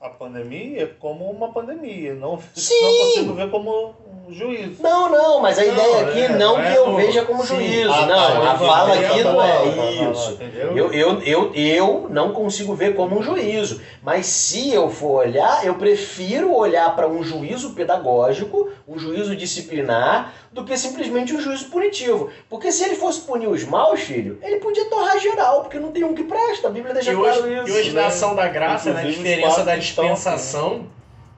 [0.00, 2.14] a pandemia como uma pandemia.
[2.14, 2.74] Não, Sim.
[2.82, 3.94] não consigo ver como
[4.32, 4.82] juízo.
[4.82, 7.42] Não, não, mas a Não, ideia aqui é, não é que eu no- veja como
[7.46, 7.56] Sim.
[7.56, 7.90] juízo.
[7.92, 9.70] Ah, tá, não, a eu fala aqui Tá não é tá, tá,
[10.04, 10.38] tá, isso.
[10.74, 15.64] Eu, eu, eu, eu não consigo ver como um juízo, mas se eu for olhar,
[15.64, 21.66] eu prefiro olhar para um juízo pedagógico, um juízo disciplinar, do que simplesmente um juízo
[21.66, 22.30] punitivo.
[22.48, 26.04] Porque se ele fosse punir os maus, filho, ele podia torrar geral, porque não tem
[26.04, 26.68] um que presta.
[26.68, 27.68] A Bíblia deixa E claro hoje, isso.
[27.68, 28.00] e hoje né?
[28.00, 30.86] na ação da graça, na Inclusive, os diferença da dispensação,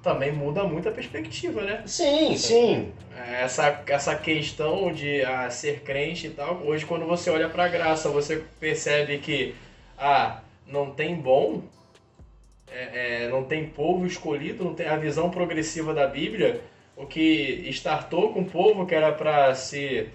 [0.03, 1.83] também muda muito a perspectiva, né?
[1.87, 2.93] Sim, sim.
[3.17, 8.09] Essa, essa questão de ah, ser crente e tal, hoje quando você olha pra graça,
[8.09, 9.55] você percebe que
[9.99, 11.63] ah, não tem bom,
[12.71, 16.61] é, é, não tem povo escolhido, não tem a visão progressiva da Bíblia,
[16.97, 20.13] o que startou com o povo que era para ser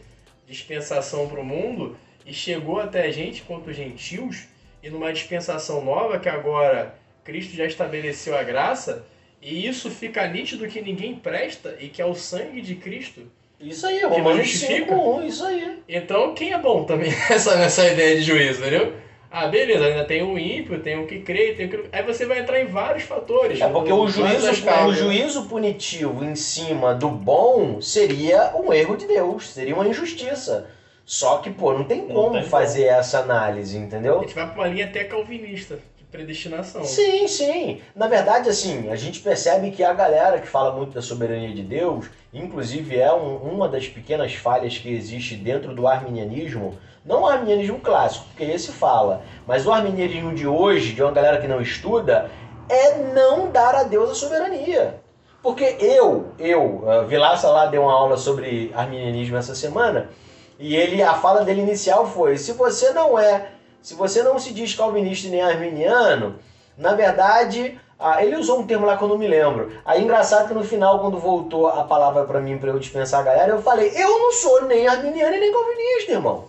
[0.48, 4.48] dispensação para o mundo e chegou até a gente quanto gentios
[4.82, 9.06] e numa dispensação nova que agora Cristo já estabeleceu a graça
[9.46, 13.22] e isso fica nítido que ninguém presta e que é o sangue de Cristo
[13.60, 14.94] Isso aí, Romanos justifica.
[14.94, 15.80] 5.1, isso aí.
[15.88, 18.94] então, quem é bom também nessa, nessa ideia de juízo, entendeu?
[19.38, 21.84] Ah, beleza, ainda tem o ímpio, tem o que crê, tem o que...
[21.92, 23.60] Aí você vai entrar em vários fatores.
[23.60, 24.48] É porque o juízo,
[24.88, 30.70] o juízo punitivo em cima do bom seria um erro de Deus, seria uma injustiça.
[31.06, 34.22] Só que, pô, não tem Não como tem fazer essa análise, A entendeu?
[34.22, 35.80] gente vai pra uma linha até calvinista,
[36.12, 36.84] predestinação.
[36.84, 37.82] Sim, sim.
[37.96, 41.62] Na verdade, assim, a gente percebe que a galera que fala muito da soberania de
[41.62, 47.28] Deus, inclusive é um- uma das pequenas falhas que existe dentro do arminianismo, não o
[47.28, 51.62] arminianismo clássico, porque esse fala, mas o arminianismo de hoje, de uma galera que não
[51.62, 52.30] estuda,
[52.68, 54.96] é não dar a Deus a soberania.
[55.44, 60.10] Porque eu, eu, uh, Vilaça lá deu uma aula sobre arminianismo essa semana,
[60.58, 63.50] e ele, a fala dele inicial foi: se você não é,
[63.86, 66.40] se você não se diz calvinista nem arminiano,
[66.76, 69.74] na verdade, ah, ele usou um termo lá que eu não me lembro.
[69.86, 73.24] Aí engraçado que no final, quando voltou a palavra pra mim pra eu dispensar a
[73.24, 76.46] galera, eu falei: eu não sou nem arminiano e nem calvinista, irmão.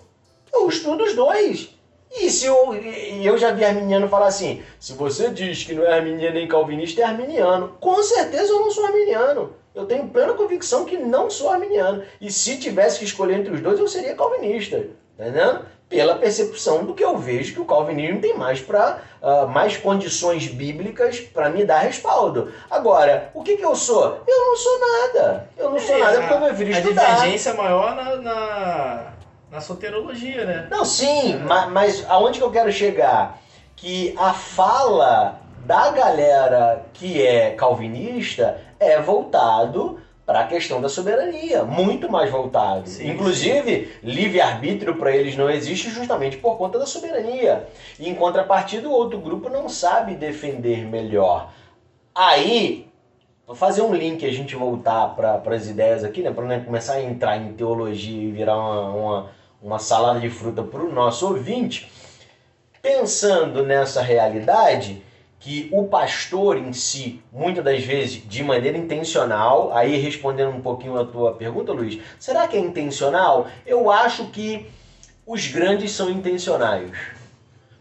[0.51, 1.69] Eu estudo os dois.
[2.11, 5.93] E se eu, eu já vi arminiano falar assim: se você diz que não é
[5.93, 7.77] arminiano nem calvinista, é arminiano.
[7.79, 9.53] Com certeza eu não sou arminiano.
[9.75, 12.03] Eu tenho plena convicção que não sou arminiano.
[12.19, 14.87] E se tivesse que escolher entre os dois, eu seria calvinista.
[15.19, 15.76] Tá entendendo?
[15.89, 19.77] Pela percepção do que eu vejo que o calvinismo tem mais para uh, ah, mais
[19.77, 22.53] condições bíblicas para me dar respaldo.
[22.69, 24.21] Agora, o que, que eu sou?
[24.27, 25.49] Eu não sou nada.
[25.57, 27.03] Eu não sou é, nada porque eu prefiro estudar.
[27.03, 29.17] A divergência maior na, na
[29.51, 30.69] na soterologia, né?
[30.71, 31.37] Não, sim, é.
[31.39, 33.39] mas, mas aonde que eu quero chegar?
[33.75, 41.63] Que a fala da galera que é calvinista é voltado para a questão da soberania,
[41.63, 42.89] muito mais voltado.
[42.89, 47.69] Sim, Inclusive, livre-arbítrio para eles não existe justamente por conta da soberania.
[47.99, 51.53] E em contrapartida, o outro grupo não sabe defender melhor.
[52.13, 52.89] Aí,
[53.47, 56.95] vou fazer um link a gente voltar para as ideias aqui, né, para né, começar
[56.95, 61.27] a entrar em teologia e virar uma, uma uma salada de fruta para o nosso
[61.27, 61.91] ouvinte,
[62.83, 65.03] pensando nessa realidade
[65.47, 70.99] que o pastor em si, muitas das vezes de maneira intencional, aí respondendo um pouquinho
[70.99, 73.47] a tua pergunta, Luiz, será que é intencional?
[73.65, 74.67] Eu acho que
[75.25, 76.91] os grandes são intencionais.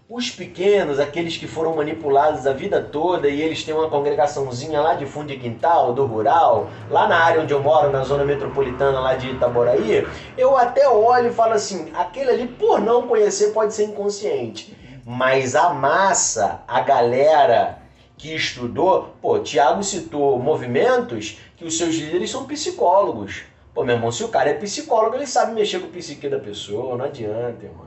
[0.07, 4.93] Os pequenos, aqueles que foram manipulados a vida toda e eles têm uma congregaçãozinha lá
[4.93, 8.99] de fundo de quintal, do rural, lá na área onde eu moro, na zona metropolitana
[8.99, 10.07] lá de Itaboraí,
[10.37, 14.74] eu até olho e falo assim, aquele ali por não conhecer pode ser inconsciente.
[15.07, 17.77] Mas a massa, a galera
[18.17, 23.43] que estudou, pô, Tiago citou movimentos que os seus líderes são psicólogos.
[23.71, 26.39] Pô, meu irmão, se o cara é psicólogo, ele sabe mexer com o psique da
[26.39, 27.85] pessoa, não adianta, irmão.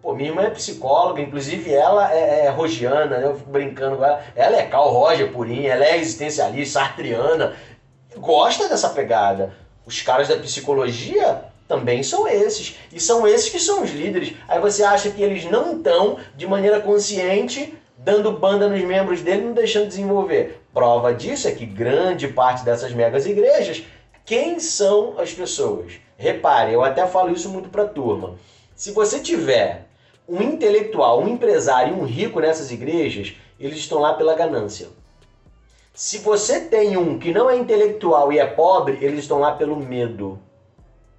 [0.00, 4.22] Pô, minha irmã é psicóloga, inclusive ela é, é rogiana, eu fico brincando com ela.
[4.34, 7.54] Ela é Carl Roger purinha, ela é existencialista, sartriana.
[8.16, 9.52] Gosta dessa pegada.
[9.84, 12.76] Os caras da psicologia também são esses.
[12.92, 14.34] E são esses que são os líderes.
[14.48, 19.42] Aí você acha que eles não estão, de maneira consciente, dando banda nos membros dele,
[19.42, 20.60] não deixando desenvolver.
[20.72, 23.82] Prova disso é que grande parte dessas megas igrejas,
[24.24, 25.94] quem são as pessoas?
[26.16, 28.36] Repare, eu até falo isso muito para a turma.
[28.74, 29.86] Se você tiver
[30.28, 34.88] um intelectual, um empresário, um rico nessas igrejas, eles estão lá pela ganância.
[35.92, 39.76] Se você tem um que não é intelectual e é pobre, eles estão lá pelo
[39.76, 40.40] medo.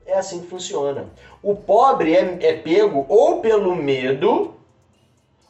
[0.06, 1.08] É assim que funciona.
[1.41, 4.53] O pobre é, é pego ou pelo medo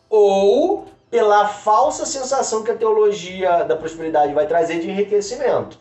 [0.10, 5.80] ou pela falsa sensação que a teologia da prosperidade vai trazer de enriquecimento.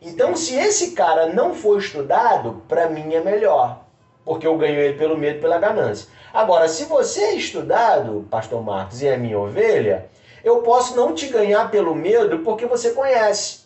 [0.00, 3.82] Então, se esse cara não for estudado, para mim é melhor
[4.24, 6.08] porque eu ganho ele pelo medo pela ganância.
[6.32, 10.08] Agora, se você é estudado, pastor Marcos, e é minha ovelha,
[10.42, 13.60] eu posso não te ganhar pelo medo porque você conhece,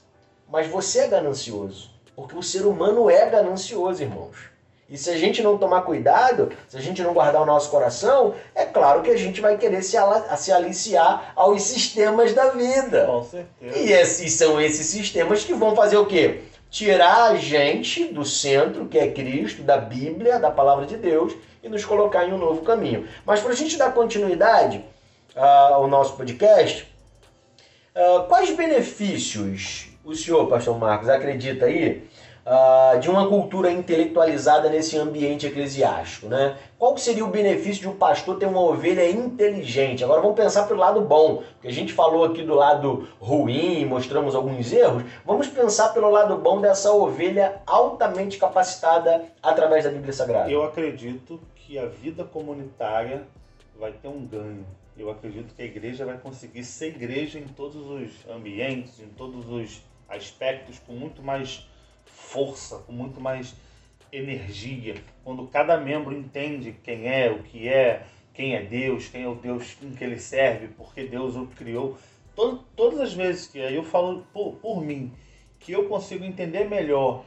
[0.48, 4.36] mas você é ganancioso, porque o ser humano é ganancioso, irmãos.
[4.88, 8.34] E se a gente não tomar cuidado, se a gente não guardar o nosso coração,
[8.54, 9.96] é claro que a gente vai querer se,
[10.36, 13.04] se aliciar aos sistemas da vida.
[13.04, 13.78] Com certeza.
[13.78, 16.40] E esses são esses sistemas que vão fazer o quê?
[16.70, 21.68] tirar a gente do centro, que é Cristo, da Bíblia, da palavra de Deus, e
[21.68, 23.08] nos colocar em um novo caminho.
[23.24, 24.84] Mas para a gente dar continuidade
[25.34, 26.86] uh, ao nosso podcast,
[27.94, 32.08] uh, quais benefícios o senhor, pastor Marcos, acredita aí
[32.46, 36.56] uh, de uma cultura intelectualizada nesse ambiente eclesiástico, né?
[36.78, 40.04] Qual seria o benefício de um pastor ter uma ovelha inteligente?
[40.04, 44.36] Agora vamos pensar pelo lado bom, porque a gente falou aqui do lado ruim, mostramos
[44.36, 45.02] alguns erros.
[45.24, 50.48] Vamos pensar pelo lado bom dessa ovelha altamente capacitada através da Bíblia Sagrada.
[50.48, 53.24] Eu acredito que a vida comunitária
[53.76, 54.64] vai ter um ganho.
[54.96, 59.46] Eu acredito que a igreja vai conseguir ser igreja em todos os ambientes, em todos
[59.50, 61.66] os aspectos, com muito mais
[62.04, 63.54] força, com muito mais
[64.12, 64.96] energia.
[65.24, 69.34] Quando cada membro entende quem é, o que é, quem é Deus, quem é o
[69.34, 71.96] Deus em que ele serve, porque Deus o criou.
[72.34, 75.12] Todo, todas as vezes que eu falo por, por mim,
[75.58, 77.24] que eu consigo entender melhor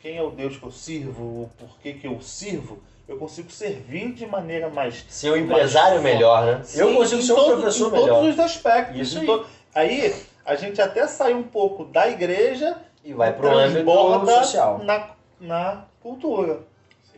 [0.00, 4.12] quem é o Deus que eu sirvo, o porquê que eu sirvo, eu consigo servir
[4.12, 5.04] de maneira mais.
[5.08, 6.60] Ser um empresário melhor, né?
[6.64, 8.04] Sim, eu consigo ser um todo, professor melhor.
[8.04, 9.00] Em todos os aspectos.
[9.00, 9.44] Isso aí.
[9.74, 10.14] aí
[10.46, 14.78] a gente até sai um pouco da igreja e vai para o âmbito social.
[14.78, 16.60] Na, na cultura.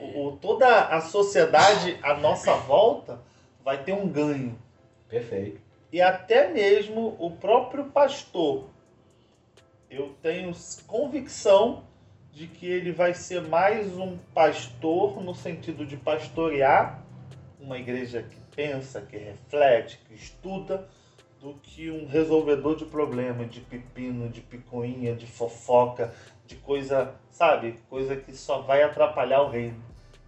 [0.01, 3.21] O, toda a sociedade à nossa volta
[3.63, 4.59] vai ter um ganho.
[5.09, 5.61] Perfeito.
[5.93, 8.65] E até mesmo o próprio pastor.
[9.91, 10.53] Eu tenho
[10.87, 11.85] convicção
[12.33, 17.03] de que ele vai ser mais um pastor no sentido de pastorear
[17.61, 20.89] uma igreja que pensa, que reflete, que estuda,
[21.41, 26.13] do que um resolvedor de problema, de pepino, de picuinha, de fofoca,
[26.47, 27.79] de coisa, sabe?
[27.89, 29.77] Coisa que só vai atrapalhar o reino.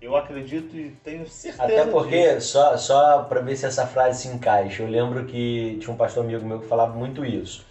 [0.01, 1.65] Eu acredito e tenho certeza.
[1.65, 2.53] Até porque, disso.
[2.53, 6.25] só, só para ver se essa frase se encaixa, eu lembro que tinha um pastor
[6.25, 7.67] amigo meu que falava muito isso.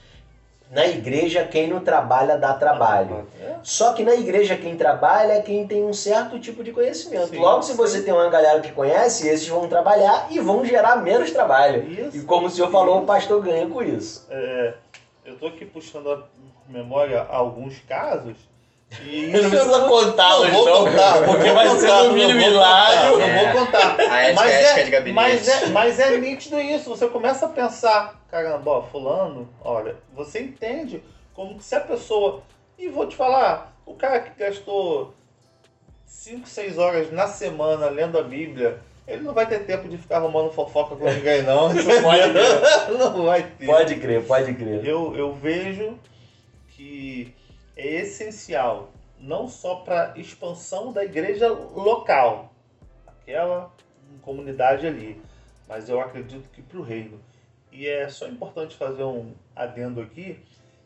[0.70, 3.28] Na igreja, quem não trabalha dá trabalho.
[3.42, 7.30] É, Só que na igreja, quem trabalha é quem tem um certo tipo de conhecimento.
[7.30, 7.78] Sim, Logo, se sim.
[7.78, 11.90] você tem uma galera que conhece, esses vão trabalhar e vão gerar menos trabalho.
[11.90, 12.18] Isso.
[12.18, 14.28] E como o senhor falou, o pastor ganha com isso.
[14.30, 14.74] É,
[15.26, 16.24] eu tô aqui puxando a
[16.68, 18.38] memória alguns casos.
[19.04, 22.04] E Não isso precisa eu contá-los, não vou não, contar, porque não vai ser contar,
[22.04, 23.12] no mínimo não hilário.
[23.12, 23.98] contar, Não vou contar.
[24.36, 26.90] Mas é, mas, é, mas é nítido isso.
[26.90, 31.04] Você começa a pensar, caramba, ó, fulano, olha, você entende
[31.36, 32.42] como que se a pessoa.
[32.78, 35.14] E vou te falar, o cara que gastou
[36.06, 40.18] 5, 6 horas na semana lendo a Bíblia, ele não vai ter tempo de ficar
[40.18, 41.72] arrumando fofoca com ninguém, não.
[41.76, 43.66] Isso pode, não vai ter.
[43.68, 44.84] Pode crer, pode crer.
[44.84, 45.98] Eu, eu vejo
[46.70, 47.34] que
[47.80, 52.54] é essencial, não só para expansão da igreja local,
[53.08, 53.72] aquela
[54.22, 55.22] comunidade ali,
[55.68, 57.20] mas eu acredito que para o reino.
[57.72, 60.40] E é só importante fazer um adendo aqui,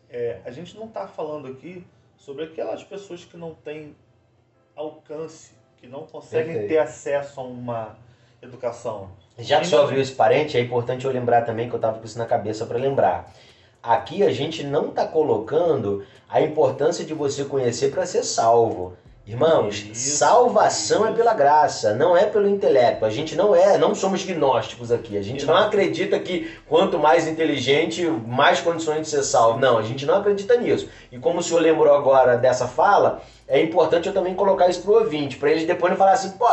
[0.10, 1.84] é, a gente não está falando aqui
[2.18, 3.96] sobre aquelas pessoas que não têm
[4.76, 6.70] alcance, que não conseguem Perfeito.
[6.70, 7.98] ter acesso a uma
[8.42, 9.10] educação.
[9.40, 12.06] Já que você abriu esse parente, é importante eu lembrar também que eu tava com
[12.06, 13.34] isso na cabeça para lembrar.
[13.84, 18.94] Aqui a gente não está colocando a importância de você conhecer para ser salvo.
[19.28, 21.18] Irmãos, Isso, salvação é isso.
[21.18, 23.06] pela graça, não é pelo intelecto.
[23.06, 25.18] A gente não é, não somos gnósticos aqui.
[25.18, 29.60] A gente não acredita que quanto mais inteligente, mais condições de ser salvo.
[29.60, 30.88] Não, a gente não acredita nisso.
[31.12, 34.94] E como o senhor lembrou agora dessa fala, é importante eu também colocar isso pro
[34.94, 36.48] ouvinte, para eles depois não falar assim, pô,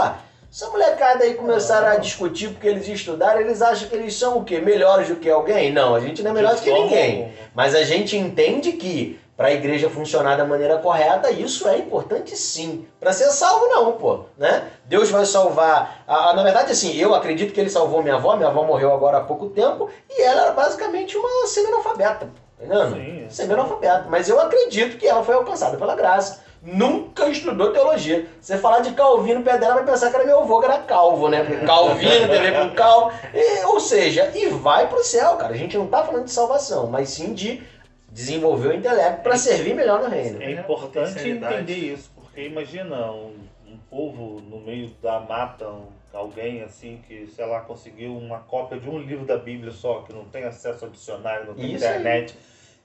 [0.52, 4.44] essa molecada aí começaram a discutir porque eles estudaram, eles acham que eles são o
[4.44, 4.58] quê?
[4.58, 5.72] Melhores do que alguém?
[5.72, 7.32] Não, a gente não é melhor do que ninguém.
[7.54, 12.36] Mas a gente entende que para a igreja funcionar da maneira correta, isso é importante
[12.36, 12.84] sim.
[12.98, 14.68] Para ser salvo não, pô, né?
[14.84, 16.04] Deus vai salvar.
[16.06, 18.36] Na verdade, assim, eu acredito que ele salvou minha avó.
[18.36, 22.28] Minha avó morreu agora há pouco tempo e ela era basicamente uma semi-analfabeta.
[22.58, 22.96] Tá entendendo?
[22.96, 23.26] Sim.
[23.30, 24.06] Semi-analfabeta.
[24.10, 26.49] Mas eu acredito que ela foi alcançada pela graça.
[26.62, 28.26] Nunca estudou teologia.
[28.40, 31.42] Você falar de Calvino, dela vai pensar que era meu avô, que era calvo, né?
[31.42, 33.16] Porque Calvino tem a ver com calvo.
[33.32, 35.54] E, ou seja, e vai pro céu, cara.
[35.54, 37.62] A gente não tá falando de salvação, mas sim de
[38.10, 40.42] desenvolver o intelecto para servir melhor no reino.
[40.42, 41.54] É É, importante potencialidade.
[41.54, 43.36] entender isso, porque imagina um,
[43.66, 48.78] um povo no meio da mata, um- alguém assim que, sei lá, conseguiu uma cópia
[48.78, 51.84] de um livro da Bíblia só, que não tem acesso ao dicionário, não tem Isso
[51.84, 51.90] aí.
[51.92, 52.36] internet.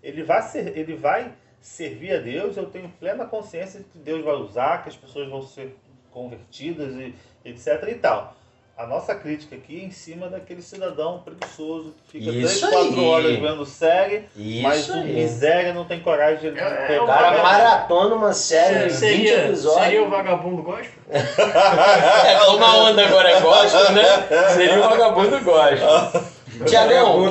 [0.03, 1.33] Ele vai, ser, ele vai
[1.65, 5.27] servir a Deus, eu tenho plena consciência de que Deus vai usar, que as pessoas
[5.29, 5.75] vão ser
[6.11, 7.13] convertidas e
[7.43, 8.35] etc e tal.
[8.77, 12.99] A nossa crítica aqui é em cima daquele cidadão preguiçoso que fica Isso 3, 4
[12.99, 13.05] aí.
[13.05, 14.25] horas vendo série,
[14.61, 15.13] mas Isso o aí.
[15.13, 17.03] miséria não tem coragem de É, é, pegar.
[17.03, 19.83] O cara maratona uma série de 20 seria, episódios.
[19.85, 20.91] seria o vagabundo gospel?
[21.09, 24.03] É, como a onda agora é gospel, né?
[24.53, 26.35] Seria o vagabundo gospel.
[26.65, 27.29] Tiagão,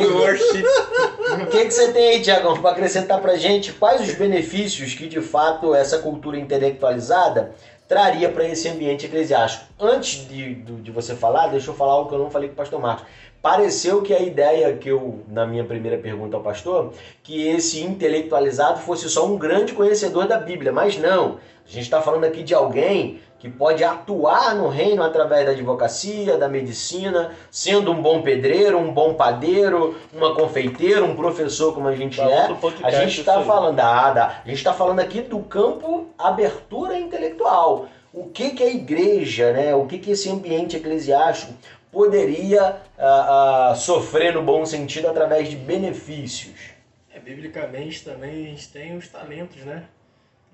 [1.43, 5.09] o que, que, você tem aí, Tiagão, para acrescentar pra gente quais os benefícios que
[5.09, 7.55] de fato essa cultura intelectualizada
[7.89, 9.65] traria para esse ambiente eclesiástico?
[9.79, 12.57] Antes de, de você falar, deixa eu falar algo que eu não falei com o
[12.57, 13.07] pastor Marcos.
[13.43, 18.81] Pareceu que a ideia que eu, na minha primeira pergunta ao pastor, que esse intelectualizado
[18.81, 21.39] fosse só um grande conhecedor da Bíblia, mas não.
[21.67, 26.39] A gente está falando aqui de alguém que pode atuar no reino através da advocacia,
[26.39, 31.95] da medicina, sendo um bom pedreiro, um bom padeiro, uma confeiteira, um professor como a
[31.95, 32.49] gente Dá é.
[32.83, 34.41] A gente está falando, ah, dá.
[34.43, 37.87] a gente está falando aqui do campo abertura intelectual.
[38.15, 41.53] O que, que a igreja, né, o que, que esse ambiente eclesiástico
[41.93, 46.71] poderia ah, ah, sofrer no bom sentido através de benefícios?
[47.13, 49.85] É, biblicamente também a gente tem os talentos, né?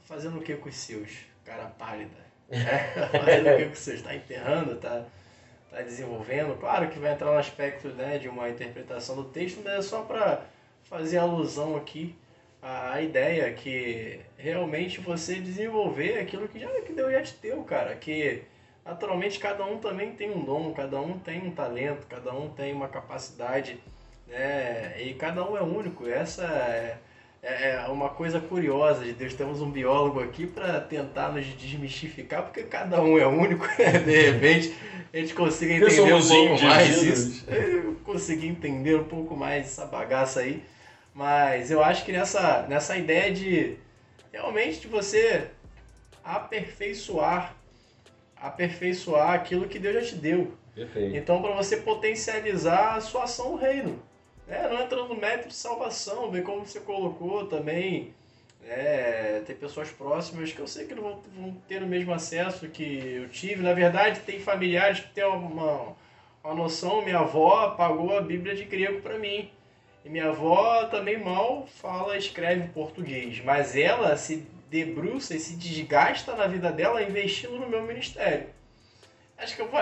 [0.03, 1.11] Fazendo o que com os seus?
[1.45, 2.20] Cara pálida.
[3.13, 4.03] Fazendo o que com os seus?
[4.03, 5.05] Tá enterrando, tá,
[5.71, 6.59] tá desenvolvendo.
[6.59, 10.03] Claro que vai entrar no aspecto né, de uma interpretação do texto, mas é só
[10.03, 10.43] para
[10.83, 12.17] fazer alusão aqui
[12.61, 17.63] à à ideia que realmente você desenvolver aquilo que, já, que Deus já te deu,
[17.63, 17.95] cara.
[17.97, 18.43] Que
[18.85, 22.73] naturalmente cada um também tem um dom, cada um tem um talento, cada um tem
[22.73, 23.79] uma capacidade
[24.31, 25.03] né?
[25.03, 26.07] E cada um é único.
[26.09, 26.99] Essa é,
[27.43, 29.35] é é uma coisa curiosa de Deus.
[29.35, 33.67] Temos um biólogo aqui para tentar nos desmistificar, porque cada um é único.
[33.79, 33.99] né?
[33.99, 34.75] De repente
[35.13, 37.45] a gente consiga entender um pouco mais isso.
[37.49, 40.63] Eu consegui entender um pouco mais essa bagaça aí.
[41.13, 43.77] Mas eu acho que nessa, nessa ideia de
[44.33, 45.49] realmente de você
[46.23, 47.57] aperfeiçoar
[48.41, 50.55] aperfeiçoar aquilo que Deus já te deu.
[50.75, 51.17] Perfeito.
[51.17, 54.03] Então, para você potencializar a sua ação no reino.
[54.51, 58.13] É, não entrando no método de salvação, ver como você colocou também
[58.63, 62.69] É, tem pessoas próximas que eu sei que não vão, vão, ter o mesmo acesso
[62.69, 62.83] que
[63.23, 63.63] eu tive.
[63.63, 65.97] Na verdade, tem familiares que têm uma,
[66.45, 67.03] uma noção.
[67.03, 69.51] Minha avó pagou a Bíblia de grego para mim.
[70.05, 73.43] E minha avó também mal fala, escreve português.
[73.45, 78.49] Mas ela se debruça e se desgasta na vida dela investindo no meu ministério.
[79.39, 79.81] Acho que eu vou,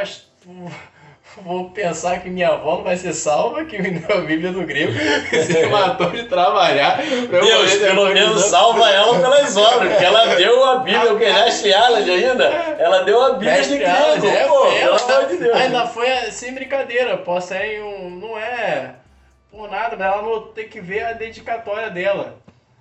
[1.37, 4.65] vou pensar que minha avó não vai ser salva, que me deu a Bíblia no
[4.65, 4.93] grego,
[5.29, 6.99] que se matou de trabalhar.
[6.99, 11.73] Deus, pelo menos salva ela pelas obras, porque ela deu a Bíblia, o que Mestre
[11.75, 12.45] Alas ainda,
[12.79, 15.57] ela deu a Bíblia de grego, é, pô, pelo amor de Deus.
[15.57, 18.95] Ainda foi sem brincadeira, posso ser um, não é
[19.51, 22.37] por nada, mas ela não tem que ver a dedicatória dela.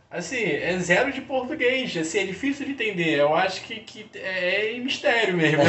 [0.10, 3.20] Assim, é zero de português, assim, é difícil de entender.
[3.20, 5.62] Eu acho que, que é, é mistério mesmo.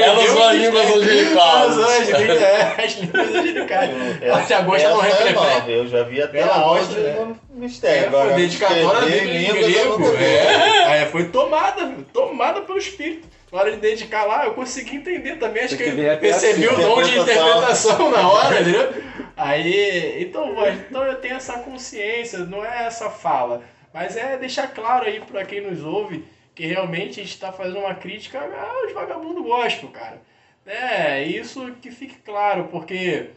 [0.00, 1.78] ela são as línguas angelicais.
[2.08, 3.90] É, as línguas angelicais.
[4.22, 5.70] Ela já gosta não refletir.
[5.70, 8.04] Eu já vi até a voz do mistério.
[8.04, 10.16] É, Agora, foi dedicatória dele em grego.
[10.16, 13.28] É, é, foi tomada, tomada pelo Espírito.
[13.56, 15.64] Na hora de dedicar lá, eu consegui entender também.
[15.64, 18.92] Acho que, que percebi o dom de interpretação na hora, entendeu?
[19.34, 23.62] Aí, então, então eu tenho essa consciência, não é essa fala,
[23.94, 26.22] mas é deixar claro aí para quem nos ouve
[26.54, 30.20] que realmente a gente está fazendo uma crítica aos vagabundos gospel, cara.
[30.66, 33.30] É, isso que fique claro, porque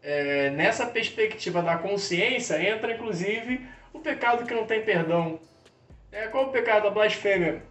[0.00, 5.40] é, nessa perspectiva da consciência entra inclusive o pecado que não tem perdão.
[6.12, 7.62] É, qual o pecado da blasfêmia?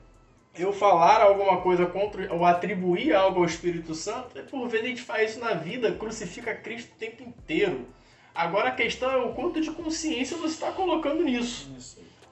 [0.57, 4.89] Eu falar alguma coisa contra ou atribuir algo ao Espírito Santo, é por vezes a
[4.89, 7.87] gente faz isso na vida, crucifica Cristo o tempo inteiro.
[8.33, 11.71] Agora a questão é o quanto de consciência você está colocando nisso.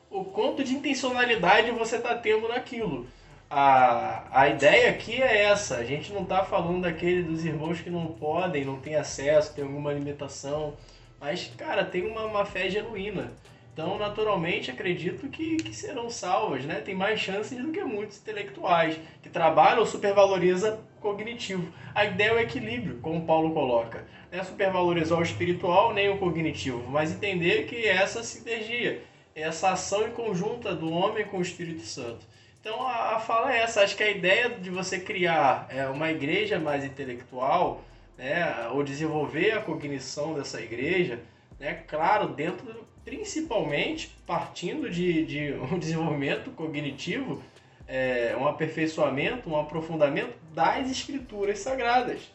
[0.09, 3.07] O quanto de intencionalidade você está tendo naquilo.
[3.49, 5.77] A, a ideia aqui é essa.
[5.77, 9.63] A gente não está falando daquele dos irmãos que não podem, não têm acesso, tem
[9.63, 10.73] alguma limitação.
[11.19, 13.31] Mas, cara, tem uma, uma fé genuína.
[13.73, 16.75] Então, naturalmente, acredito que, que serão salvas, né?
[16.75, 21.73] Tem mais chances do que muitos intelectuais que trabalham supervaloriza cognitivo.
[21.95, 24.05] A ideia é o equilíbrio, como Paulo coloca.
[24.31, 29.01] Não é supervalorizar o espiritual nem o cognitivo, mas entender que essa sinergia,
[29.33, 32.27] essa ação em conjunta do homem com o Espírito Santo.
[32.61, 33.81] Então, a, a fala é essa.
[33.81, 37.83] Acho que a ideia de você criar é, uma igreja mais intelectual,
[38.15, 41.19] né, ou desenvolver a cognição dessa igreja,
[41.59, 47.41] né, claro, dentro principalmente partindo de, de um desenvolvimento cognitivo,
[47.87, 52.31] é, um aperfeiçoamento, um aprofundamento das escrituras sagradas.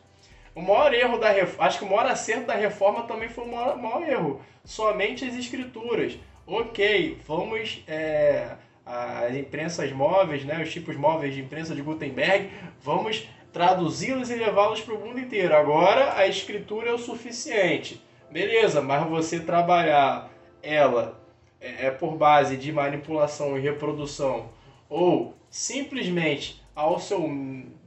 [0.55, 1.29] O maior erro da
[1.61, 4.41] acho que o maior acerto da reforma também foi o maior, maior erro.
[4.65, 6.19] Somente as escrituras.
[6.47, 12.51] Ok, vamos é, as imprensas móveis, né, os tipos móveis de imprensa de Gutenberg,
[12.81, 15.55] vamos traduzi-los e levá-los para o mundo inteiro.
[15.55, 18.03] Agora a escritura é o suficiente.
[18.31, 20.31] Beleza, mas você trabalhar
[20.63, 21.21] ela
[21.61, 24.51] é, é por base de manipulação e reprodução
[24.89, 27.29] ou simplesmente ao seu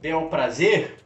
[0.00, 0.96] bel prazer,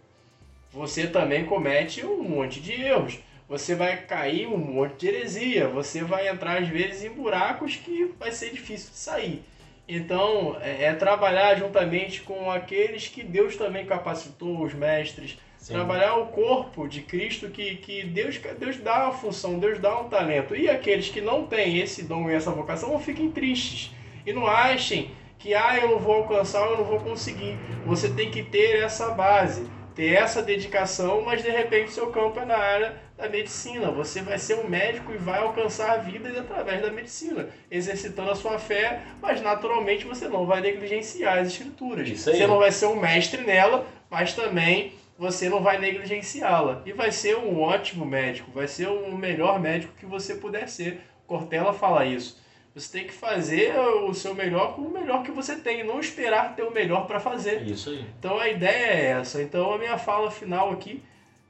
[0.73, 3.19] você também comete um monte de erros.
[3.49, 8.12] Você vai cair um monte de heresia, você vai entrar às vezes em buracos que
[8.19, 9.45] vai ser difícil de sair.
[9.89, 15.75] Então, é, é trabalhar juntamente com aqueles que Deus também capacitou, os mestres, Sim.
[15.75, 20.09] Trabalhar o corpo de Cristo que, que Deus, Deus dá uma função, Deus dá um
[20.09, 20.55] talento.
[20.55, 23.93] E aqueles que não têm esse dom e essa vocação fiquem tristes.
[24.25, 25.11] E não achem
[25.41, 27.59] que ah, eu não vou alcançar, eu não vou conseguir.
[27.85, 32.45] Você tem que ter essa base, ter essa dedicação, mas de repente seu campo é
[32.45, 33.91] na área da medicina.
[33.91, 38.57] Você vai ser um médico e vai alcançar vidas através da medicina, exercitando a sua
[38.61, 42.09] fé, mas naturalmente você não vai negligenciar as escrituras.
[42.09, 46.83] Você não vai ser um mestre nela, mas também você não vai negligenciá-la.
[46.85, 51.01] E vai ser um ótimo médico, vai ser o melhor médico que você puder ser.
[51.27, 52.45] Cortella fala isso.
[52.75, 56.55] Você tem que fazer o seu melhor com o melhor que você tem, não esperar
[56.55, 57.62] ter o melhor para fazer.
[57.62, 58.05] Isso aí.
[58.19, 59.43] Então a ideia é essa.
[59.43, 61.03] Então a minha fala final aqui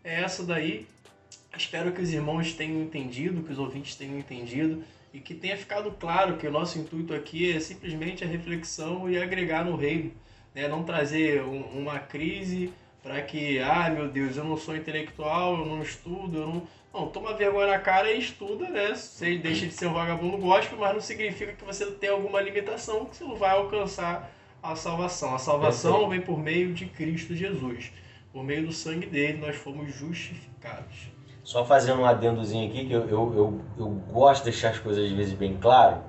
[0.05, 0.87] é essa daí.
[1.57, 5.91] Espero que os irmãos tenham entendido, que os ouvintes tenham entendido e que tenha ficado
[5.99, 10.13] claro que o nosso intuito aqui é simplesmente a reflexão e agregar no reino,
[10.55, 10.69] né?
[10.69, 12.73] não trazer um, uma crise
[13.07, 16.63] para que, ah, meu Deus, eu não sou intelectual, eu não estudo, eu não.
[16.93, 18.95] Não, toma vergonha na cara e estuda, né?
[18.95, 23.05] Você deixa de ser um vagabundo gospel, mas não significa que você tem alguma limitação,
[23.05, 24.33] que você não vai alcançar
[24.63, 25.35] a salvação.
[25.35, 27.93] A salvação vem por meio de Cristo Jesus.
[28.33, 31.11] Por meio do sangue dele, nós fomos justificados.
[31.45, 35.05] Só fazendo um adendozinho aqui, que eu, eu, eu, eu gosto de deixar as coisas
[35.05, 36.03] às vezes bem claro.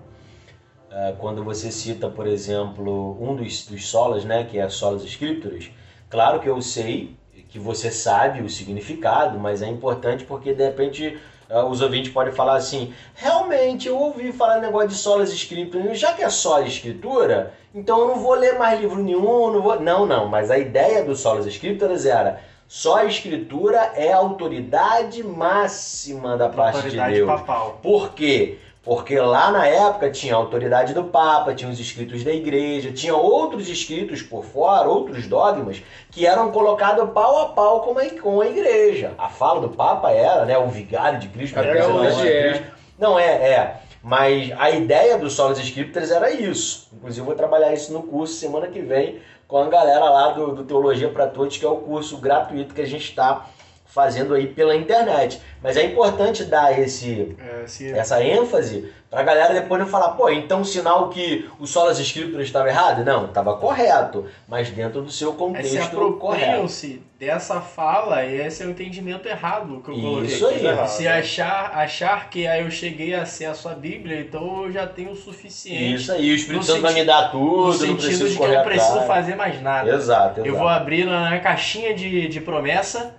[0.90, 5.70] Uh, quando você cita, por exemplo, um dos, dos solas, né, que é Solas Escrituras,
[6.10, 7.16] Claro que eu sei,
[7.50, 11.18] que você sabe o significado, mas é importante porque de repente
[11.50, 16.14] uh, os ouvintes podem falar assim: realmente eu ouvi falar negócio de solas escrituras, já
[16.14, 19.80] que é só escritura, então eu não vou ler mais livro nenhum, não vou.
[19.80, 22.42] Não, não, mas a ideia do solas escrituras era.
[22.68, 27.30] Só a escritura é a autoridade máxima da parte Autoridade de Deus.
[27.30, 27.80] papal.
[27.82, 28.60] Por quê?
[28.88, 33.14] Porque lá na época tinha a autoridade do Papa, tinha os escritos da igreja, tinha
[33.14, 38.40] outros escritos por fora, outros dogmas, que eram colocados pau a pau com a, com
[38.40, 39.14] a igreja.
[39.18, 41.60] A fala do Papa era, né, o vigário de Cristo.
[41.60, 42.44] Até hoje de é.
[42.44, 42.68] Cristo.
[42.98, 43.82] Não, é, é.
[44.02, 46.88] Mas a ideia do Solos Scriptures era isso.
[46.94, 49.20] Inclusive, eu vou trabalhar isso no curso semana que vem
[49.50, 52.82] com a galera lá do, do Teologia para Todos, que é o curso gratuito que
[52.82, 53.48] a gente está
[53.88, 55.42] fazendo aí pela internet.
[55.64, 60.30] Mas é importante dar esse, É, se- essa ênfase pra galera depois não falar, pô,
[60.30, 63.04] então sinal que o Solas Escrituras estava errado?
[63.04, 66.44] Não, estava correto, mas dentro do seu é, se contexto correto.
[66.44, 70.28] apropriam-se dessa fala e esse é o entendimento errado que eu coloquei.
[70.28, 70.66] Isso aí.
[70.66, 70.88] Errado.
[70.88, 75.12] Se achar, achar que aí eu cheguei a acesso à Bíblia, então eu já tenho
[75.12, 75.96] o suficiente.
[75.96, 78.54] Isso aí, o Espírito Santo vai me dar tudo, no não sentido de que eu
[78.54, 79.90] não preciso fazer mais nada.
[79.90, 80.46] Exato, exato.
[80.46, 83.16] Eu vou abrir na caixinha de, de promessa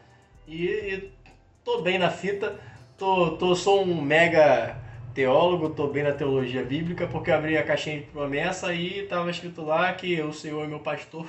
[0.48, 1.12] e, e
[1.64, 2.54] tô bem na fita.
[2.96, 4.76] Tô, tô, sou um mega
[5.14, 9.30] teólogo, tô bem na teologia bíblica, porque eu abri a caixinha de promessa e tava
[9.30, 11.26] escrito lá que o Senhor é meu pastor.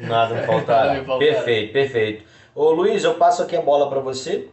[0.00, 1.04] Nada me faltará.
[1.04, 1.18] Faltará.
[1.18, 2.24] Perfeito, perfeito.
[2.54, 4.48] Ô Luiz, eu passo aqui a bola para você.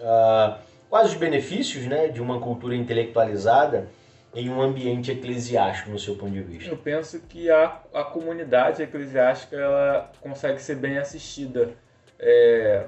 [0.00, 0.58] Ah,
[0.88, 3.88] quais os benefícios né, de uma cultura intelectualizada
[4.34, 6.70] em um ambiente eclesiástico, no seu ponto de vista?
[6.70, 11.70] Eu penso que a, a comunidade eclesiástica ela consegue ser bem assistida,
[12.18, 12.84] é,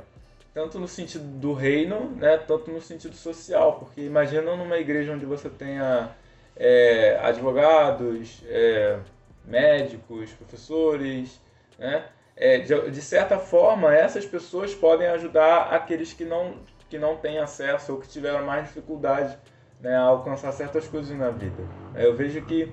[0.53, 5.25] tanto no sentido do reino, né, tanto no sentido social, porque imagina numa igreja onde
[5.25, 6.11] você tenha
[6.57, 8.99] é, advogados, é,
[9.45, 11.41] médicos, professores,
[11.79, 12.05] né,
[12.37, 16.57] é, de, de certa forma essas pessoas podem ajudar aqueles que não,
[16.89, 19.39] que não têm acesso ou que tiveram mais dificuldade
[19.81, 21.63] né, a alcançar certas coisas na vida.
[21.95, 22.73] Eu vejo que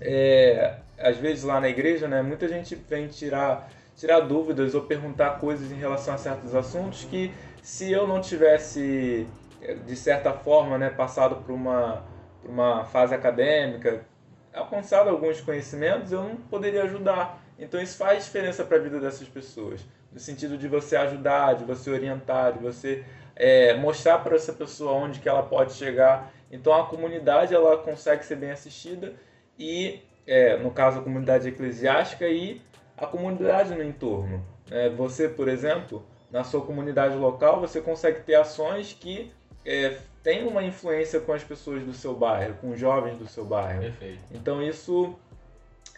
[0.00, 3.70] é, às vezes lá na igreja, né, muita gente vem tirar,
[4.00, 7.30] tirar dúvidas ou perguntar coisas em relação a certos assuntos que
[7.60, 9.26] se eu não tivesse,
[9.60, 12.02] eh, de certa forma, né, passado por uma,
[12.40, 14.06] por uma fase acadêmica,
[14.54, 17.44] alcançado alguns conhecimentos, eu não poderia ajudar.
[17.58, 21.64] Então isso faz diferença para a vida dessas pessoas, no sentido de você ajudar, de
[21.64, 23.04] você orientar, de você
[23.36, 26.32] é, mostrar para essa pessoa onde que ela pode chegar.
[26.50, 29.12] Então a comunidade ela consegue ser bem assistida
[29.58, 32.62] e, é, no caso, a comunidade eclesiástica e
[33.00, 34.44] a comunidade no entorno.
[34.70, 39.32] É, você, por exemplo, na sua comunidade local, você consegue ter ações que
[39.64, 43.44] é, têm uma influência com as pessoas do seu bairro, com os jovens do seu
[43.44, 43.80] bairro.
[43.80, 44.20] Perfeito.
[44.32, 45.14] Então isso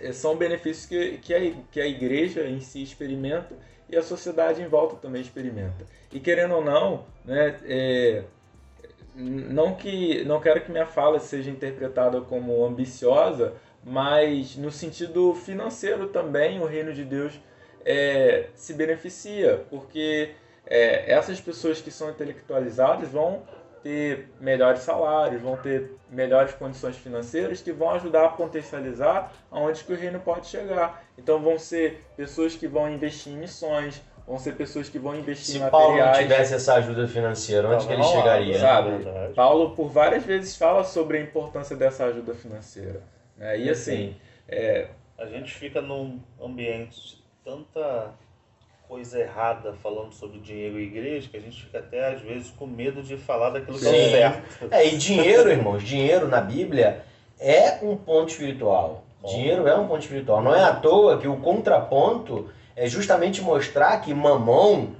[0.01, 1.39] eh, são benefícios que, que, a,
[1.71, 3.55] que a igreja em si experimenta
[3.91, 5.85] e a sociedade em volta também experimenta.
[6.13, 8.25] E querendo ou não, né, é,
[9.15, 16.09] não que não quero que minha fala seja interpretada como ambiciosa, mas no sentido financeiro
[16.09, 17.39] também o reino de Deus
[17.85, 20.31] é, se beneficia, porque
[20.67, 23.43] é, essas pessoas que são intelectualizadas vão
[23.83, 29.93] ter melhores salários, vão ter melhores condições financeiras que vão ajudar a potencializar aonde que
[29.93, 31.03] o reino pode chegar.
[31.19, 35.57] Então vão ser pessoas que vão investir em missões, vão ser pessoas que vão investir
[35.57, 36.29] Se em Paulo não materiais.
[36.29, 38.59] tivesse essa ajuda financeira, onde que ele chegaria?
[38.61, 39.05] sabe?
[39.05, 39.33] é.
[39.35, 43.03] Paulo por várias vezes fala sobre a importância dessa ajuda financeira.
[43.37, 43.59] Né?
[43.59, 44.15] E assim,
[44.49, 44.89] é,
[45.19, 48.15] A gente fica num ambiente de tanta
[48.89, 52.67] coisa errada falando sobre dinheiro e igreja que a gente fica até às vezes com
[52.67, 53.97] medo de falar daquilo que Sim.
[53.97, 54.69] é certo.
[54.71, 57.03] É, e dinheiro, irmãos, dinheiro na Bíblia
[57.41, 59.05] é um ponto espiritual.
[59.25, 60.43] Dinheiro é um ponto espiritual.
[60.43, 64.97] Não é à toa que o contraponto é justamente mostrar que mamão,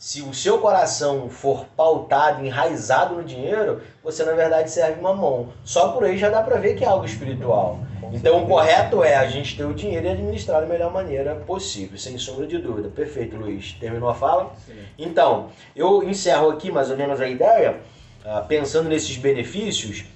[0.00, 5.52] se o seu coração for pautado, enraizado no dinheiro, você na verdade serve mamão.
[5.62, 7.80] Só por aí já dá pra ver que é algo espiritual.
[8.10, 11.98] Então o correto é a gente ter o dinheiro e administrar da melhor maneira possível,
[11.98, 12.88] sem sombra de dúvida.
[12.88, 13.74] Perfeito, Luiz.
[13.74, 14.54] Terminou a fala?
[14.98, 17.80] Então, eu encerro aqui mais ou menos a ideia,
[18.24, 20.06] ah, pensando nesses benefícios.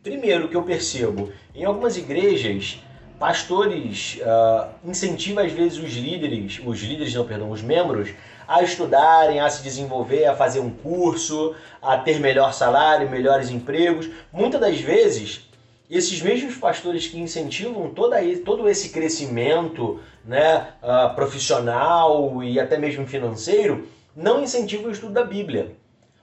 [0.00, 2.80] Primeiro, que eu percebo, em algumas igrejas,
[3.18, 8.10] pastores ah, incentivam às vezes os líderes, os líderes não, perdão, os membros,
[8.46, 14.08] a estudarem, a se desenvolver, a fazer um curso, a ter melhor salário, melhores empregos.
[14.32, 15.48] Muitas das vezes,
[15.90, 23.06] esses mesmos pastores que incentivam toda, todo esse crescimento né, ah, profissional e até mesmo
[23.06, 25.76] financeiro, não incentivam o estudo da Bíblia.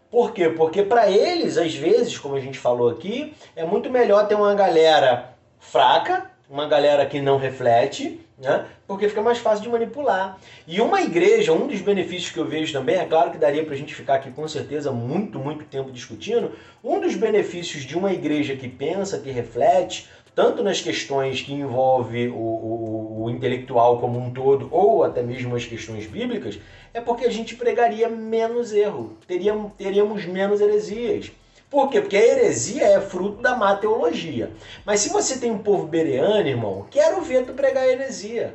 [0.09, 0.49] Por quê?
[0.49, 4.53] Porque para eles, às vezes, como a gente falou aqui, é muito melhor ter uma
[4.53, 8.65] galera fraca, uma galera que não reflete, né?
[8.87, 10.37] porque fica mais fácil de manipular.
[10.67, 13.73] E uma igreja, um dos benefícios que eu vejo também, é claro que daria para
[13.73, 16.51] a gente ficar aqui com certeza muito, muito tempo discutindo,
[16.83, 22.27] um dos benefícios de uma igreja que pensa, que reflete, tanto nas questões que envolve
[22.27, 26.59] o, o, o intelectual como um todo, ou até mesmo as questões bíblicas,
[26.93, 31.31] é porque a gente pregaria menos erro, teríamos, teríamos menos heresias.
[31.69, 32.01] Por quê?
[32.01, 34.51] Porque a heresia é fruto da má teologia.
[34.85, 38.53] Mas se você tem um povo bereano, irmão, quero ver tu pregar heresia.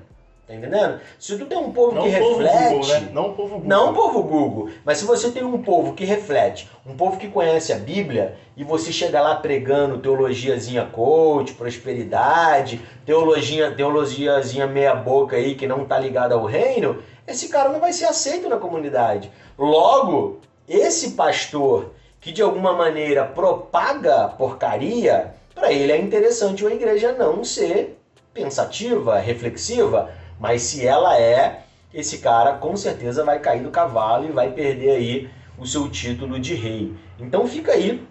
[0.51, 1.01] Tá entendendo?
[1.16, 2.74] Se tu tem um povo Não que povo reflete.
[2.74, 3.11] Google, né?
[3.12, 3.69] Não o povo Google.
[3.69, 7.28] Não o povo Google, mas se você tem um povo que reflete, um povo que
[7.28, 15.37] conhece a Bíblia, e você chega lá pregando teologiazinha coach, prosperidade, teologia, teologiazinha meia boca
[15.37, 19.31] aí que não tá ligada ao reino, esse cara não vai ser aceito na comunidade.
[19.57, 27.13] Logo, esse pastor que de alguma maneira propaga porcaria, para ele é interessante uma igreja
[27.13, 27.99] não ser
[28.33, 34.33] pensativa, reflexiva, mas se ela é, esse cara com certeza vai cair do cavalo e
[34.33, 36.95] vai perder aí o seu título de rei.
[37.19, 38.07] Então fica aí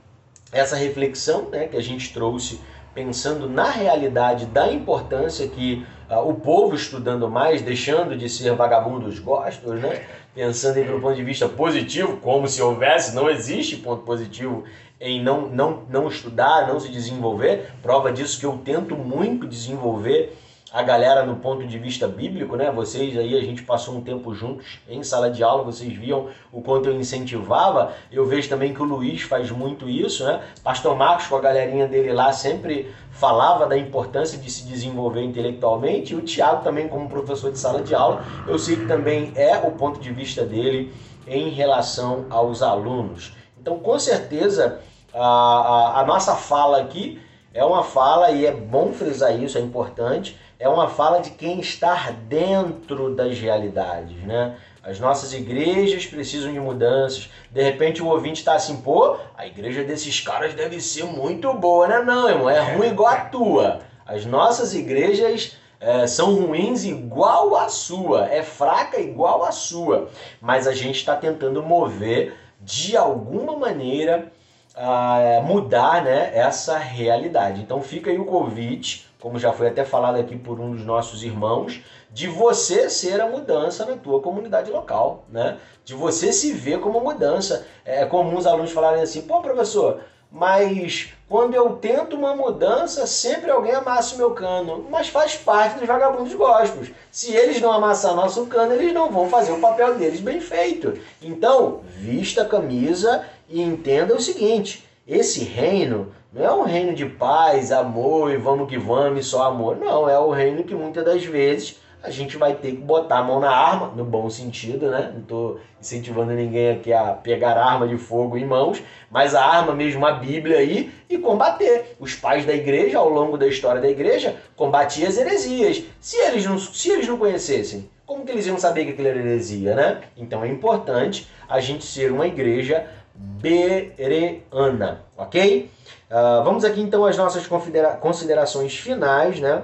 [0.52, 2.60] essa reflexão né, que a gente trouxe
[2.94, 9.20] pensando na realidade da importância que uh, o povo estudando mais, deixando de ser vagabundos
[9.20, 10.06] gostos, né?
[10.34, 14.64] Pensando aí pelo ponto de vista positivo, como se houvesse, não existe ponto positivo
[15.00, 17.72] em não, não, não estudar, não se desenvolver.
[17.82, 20.38] Prova disso que eu tento muito desenvolver
[20.72, 22.72] a galera no ponto de vista bíblico, né?
[22.72, 26.62] Vocês aí, a gente passou um tempo juntos em sala de aula, vocês viam o
[26.62, 27.94] quanto eu incentivava.
[28.12, 30.42] Eu vejo também que o Luiz faz muito isso, né?
[30.64, 36.14] Pastor Marcos, com a galerinha dele lá, sempre falava da importância de se desenvolver intelectualmente.
[36.14, 39.58] E o Tiago também, como professor de sala de aula, eu sei que também é
[39.58, 40.94] o ponto de vista dele
[41.28, 43.34] em relação aos alunos.
[43.60, 44.80] Então, com certeza,
[45.14, 47.20] a, a, a nossa fala aqui
[47.54, 51.62] é uma fala, e é bom frisar isso, é importante, é uma fala de quem
[51.62, 54.58] está dentro das realidades, né?
[54.84, 57.30] As nossas igrejas precisam de mudanças.
[57.50, 61.88] De repente o ouvinte está assim, pô, a igreja desses caras deve ser muito boa,
[61.88, 62.00] né?
[62.00, 63.80] Não, irmão, é ruim igual a tua.
[64.06, 70.10] As nossas igrejas é, são ruins igual a sua, é fraca igual a sua.
[70.42, 74.30] Mas a gente está tentando mover de alguma maneira
[74.76, 77.62] a mudar né, essa realidade.
[77.62, 81.24] Então fica aí o convite como já foi até falado aqui por um dos nossos
[81.24, 85.58] irmãos, de você ser a mudança na tua comunidade local, né?
[85.84, 87.66] De você se ver como mudança.
[87.84, 90.00] É comum os alunos falarem assim, pô, professor,
[90.32, 94.86] mas quando eu tento uma mudança, sempre alguém amassa o meu cano.
[94.90, 96.92] Mas faz parte dos vagabundos gospels.
[97.12, 101.00] Se eles não amassar nosso cano, eles não vão fazer o papel deles bem feito.
[101.22, 107.06] Então, vista a camisa e entenda o seguinte: esse reino não é um reino de
[107.06, 109.78] paz, amor e vamos que vamos e só amor.
[109.78, 113.24] Não, é o reino que muitas das vezes a gente vai ter que botar a
[113.24, 115.12] mão na arma, no bom sentido, né?
[115.12, 119.74] Não estou incentivando ninguém aqui a pegar arma de fogo em mãos, mas a arma
[119.74, 121.96] mesmo, a Bíblia aí, e combater.
[122.00, 125.84] Os pais da igreja, ao longo da história da igreja, combatiam as heresias.
[126.00, 129.20] Se eles não, se eles não conhecessem, como que eles iam saber que aquilo era
[129.20, 130.02] heresia, né?
[130.16, 132.88] Então é importante a gente ser uma igreja
[133.20, 135.70] bereana, ok?
[136.10, 139.64] Uh, vamos aqui então às nossas considera considerações finais, né?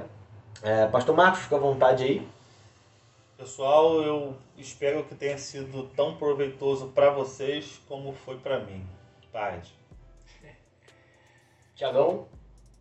[0.61, 2.27] É, Pastor Marcos, fica à vontade aí.
[3.38, 8.86] Pessoal, eu espero que tenha sido tão proveitoso para vocês como foi para mim.
[9.32, 9.72] Paz.
[11.76, 12.27] Tiagão.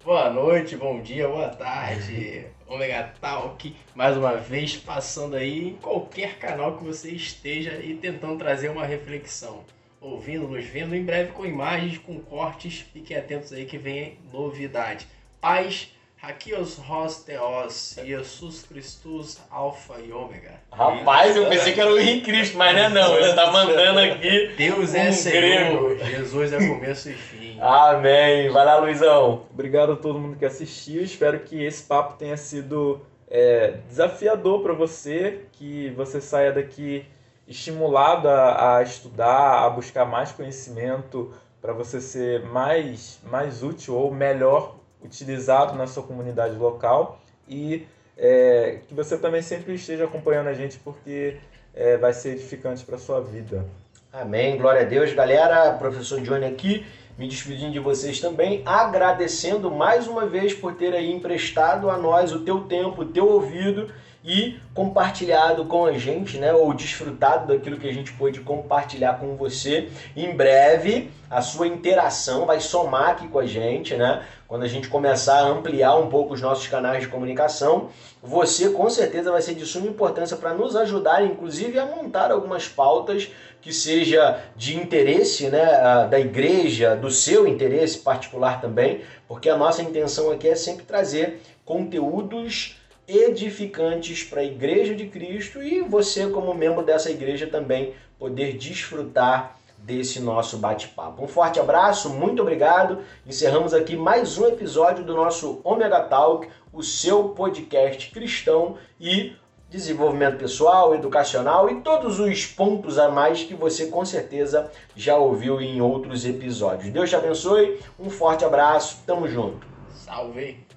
[0.05, 2.47] Boa noite, bom dia, boa tarde.
[2.67, 8.39] Omega Talk, mais uma vez passando aí em qualquer canal que você esteja e tentando
[8.39, 9.65] trazer uma reflexão
[10.05, 12.85] ouvindo, nos vendo, em breve com imagens, com cortes.
[12.93, 15.07] Fiquem atentos aí que vem novidade.
[15.41, 15.91] Paz,
[16.21, 20.53] Hakios Rosteos, Jesus Christus, Alfa e Ômega.
[20.71, 23.17] Rapaz, eu pensei que era o Henrique Cristo, mas não é não.
[23.17, 24.49] Ele tá mandando aqui.
[24.57, 27.59] Deus é um Senhor, Jesus é começo e fim.
[27.61, 28.51] Amém.
[28.51, 29.47] Vai lá, Luizão.
[29.53, 31.03] Obrigado a todo mundo que assistiu.
[31.03, 37.07] Espero que esse papo tenha sido é, desafiador para você, que você saia daqui
[37.47, 44.13] estimulado a, a estudar, a buscar mais conhecimento para você ser mais, mais útil ou
[44.13, 50.55] melhor utilizado na sua comunidade local e é, que você também sempre esteja acompanhando a
[50.55, 51.37] gente porque
[51.75, 53.65] é, vai ser edificante para sua vida.
[54.13, 55.73] Amém, glória a Deus, galera.
[55.73, 56.87] Professor Johnny aqui,
[57.19, 62.33] me despedindo de vocês também, agradecendo mais uma vez por ter aí emprestado a nós
[62.33, 63.93] o teu tempo, o teu ouvido
[64.25, 69.37] e compartilhado com a gente, né, ou desfrutado daquilo que a gente pôde compartilhar com
[69.37, 69.91] você.
[70.17, 74.25] Em breve, a sua interação vai somar aqui com a gente, né?
[74.49, 77.91] Quando a gente começar a ampliar um pouco os nossos canais de comunicação,
[78.23, 82.67] você com certeza vai ser de suma importância para nos ajudar, inclusive, a montar algumas
[82.67, 83.31] pautas
[83.61, 89.83] que seja de interesse né, da igreja, do seu interesse particular também, porque a nossa
[89.83, 92.77] intenção aqui é sempre trazer conteúdos
[93.07, 99.59] edificantes para a Igreja de Cristo e você, como membro dessa igreja, também poder desfrutar
[99.79, 101.23] desse nosso bate-papo.
[101.23, 103.01] Um forte abraço, muito obrigado.
[103.27, 109.37] Encerramos aqui mais um episódio do nosso Omega Talk, o seu podcast cristão e
[109.69, 115.61] desenvolvimento pessoal, educacional e todos os pontos a mais que você com certeza já ouviu
[115.61, 116.93] em outros episódios.
[116.93, 119.67] Deus te abençoe, um forte abraço, tamo junto.
[119.93, 120.74] Salve!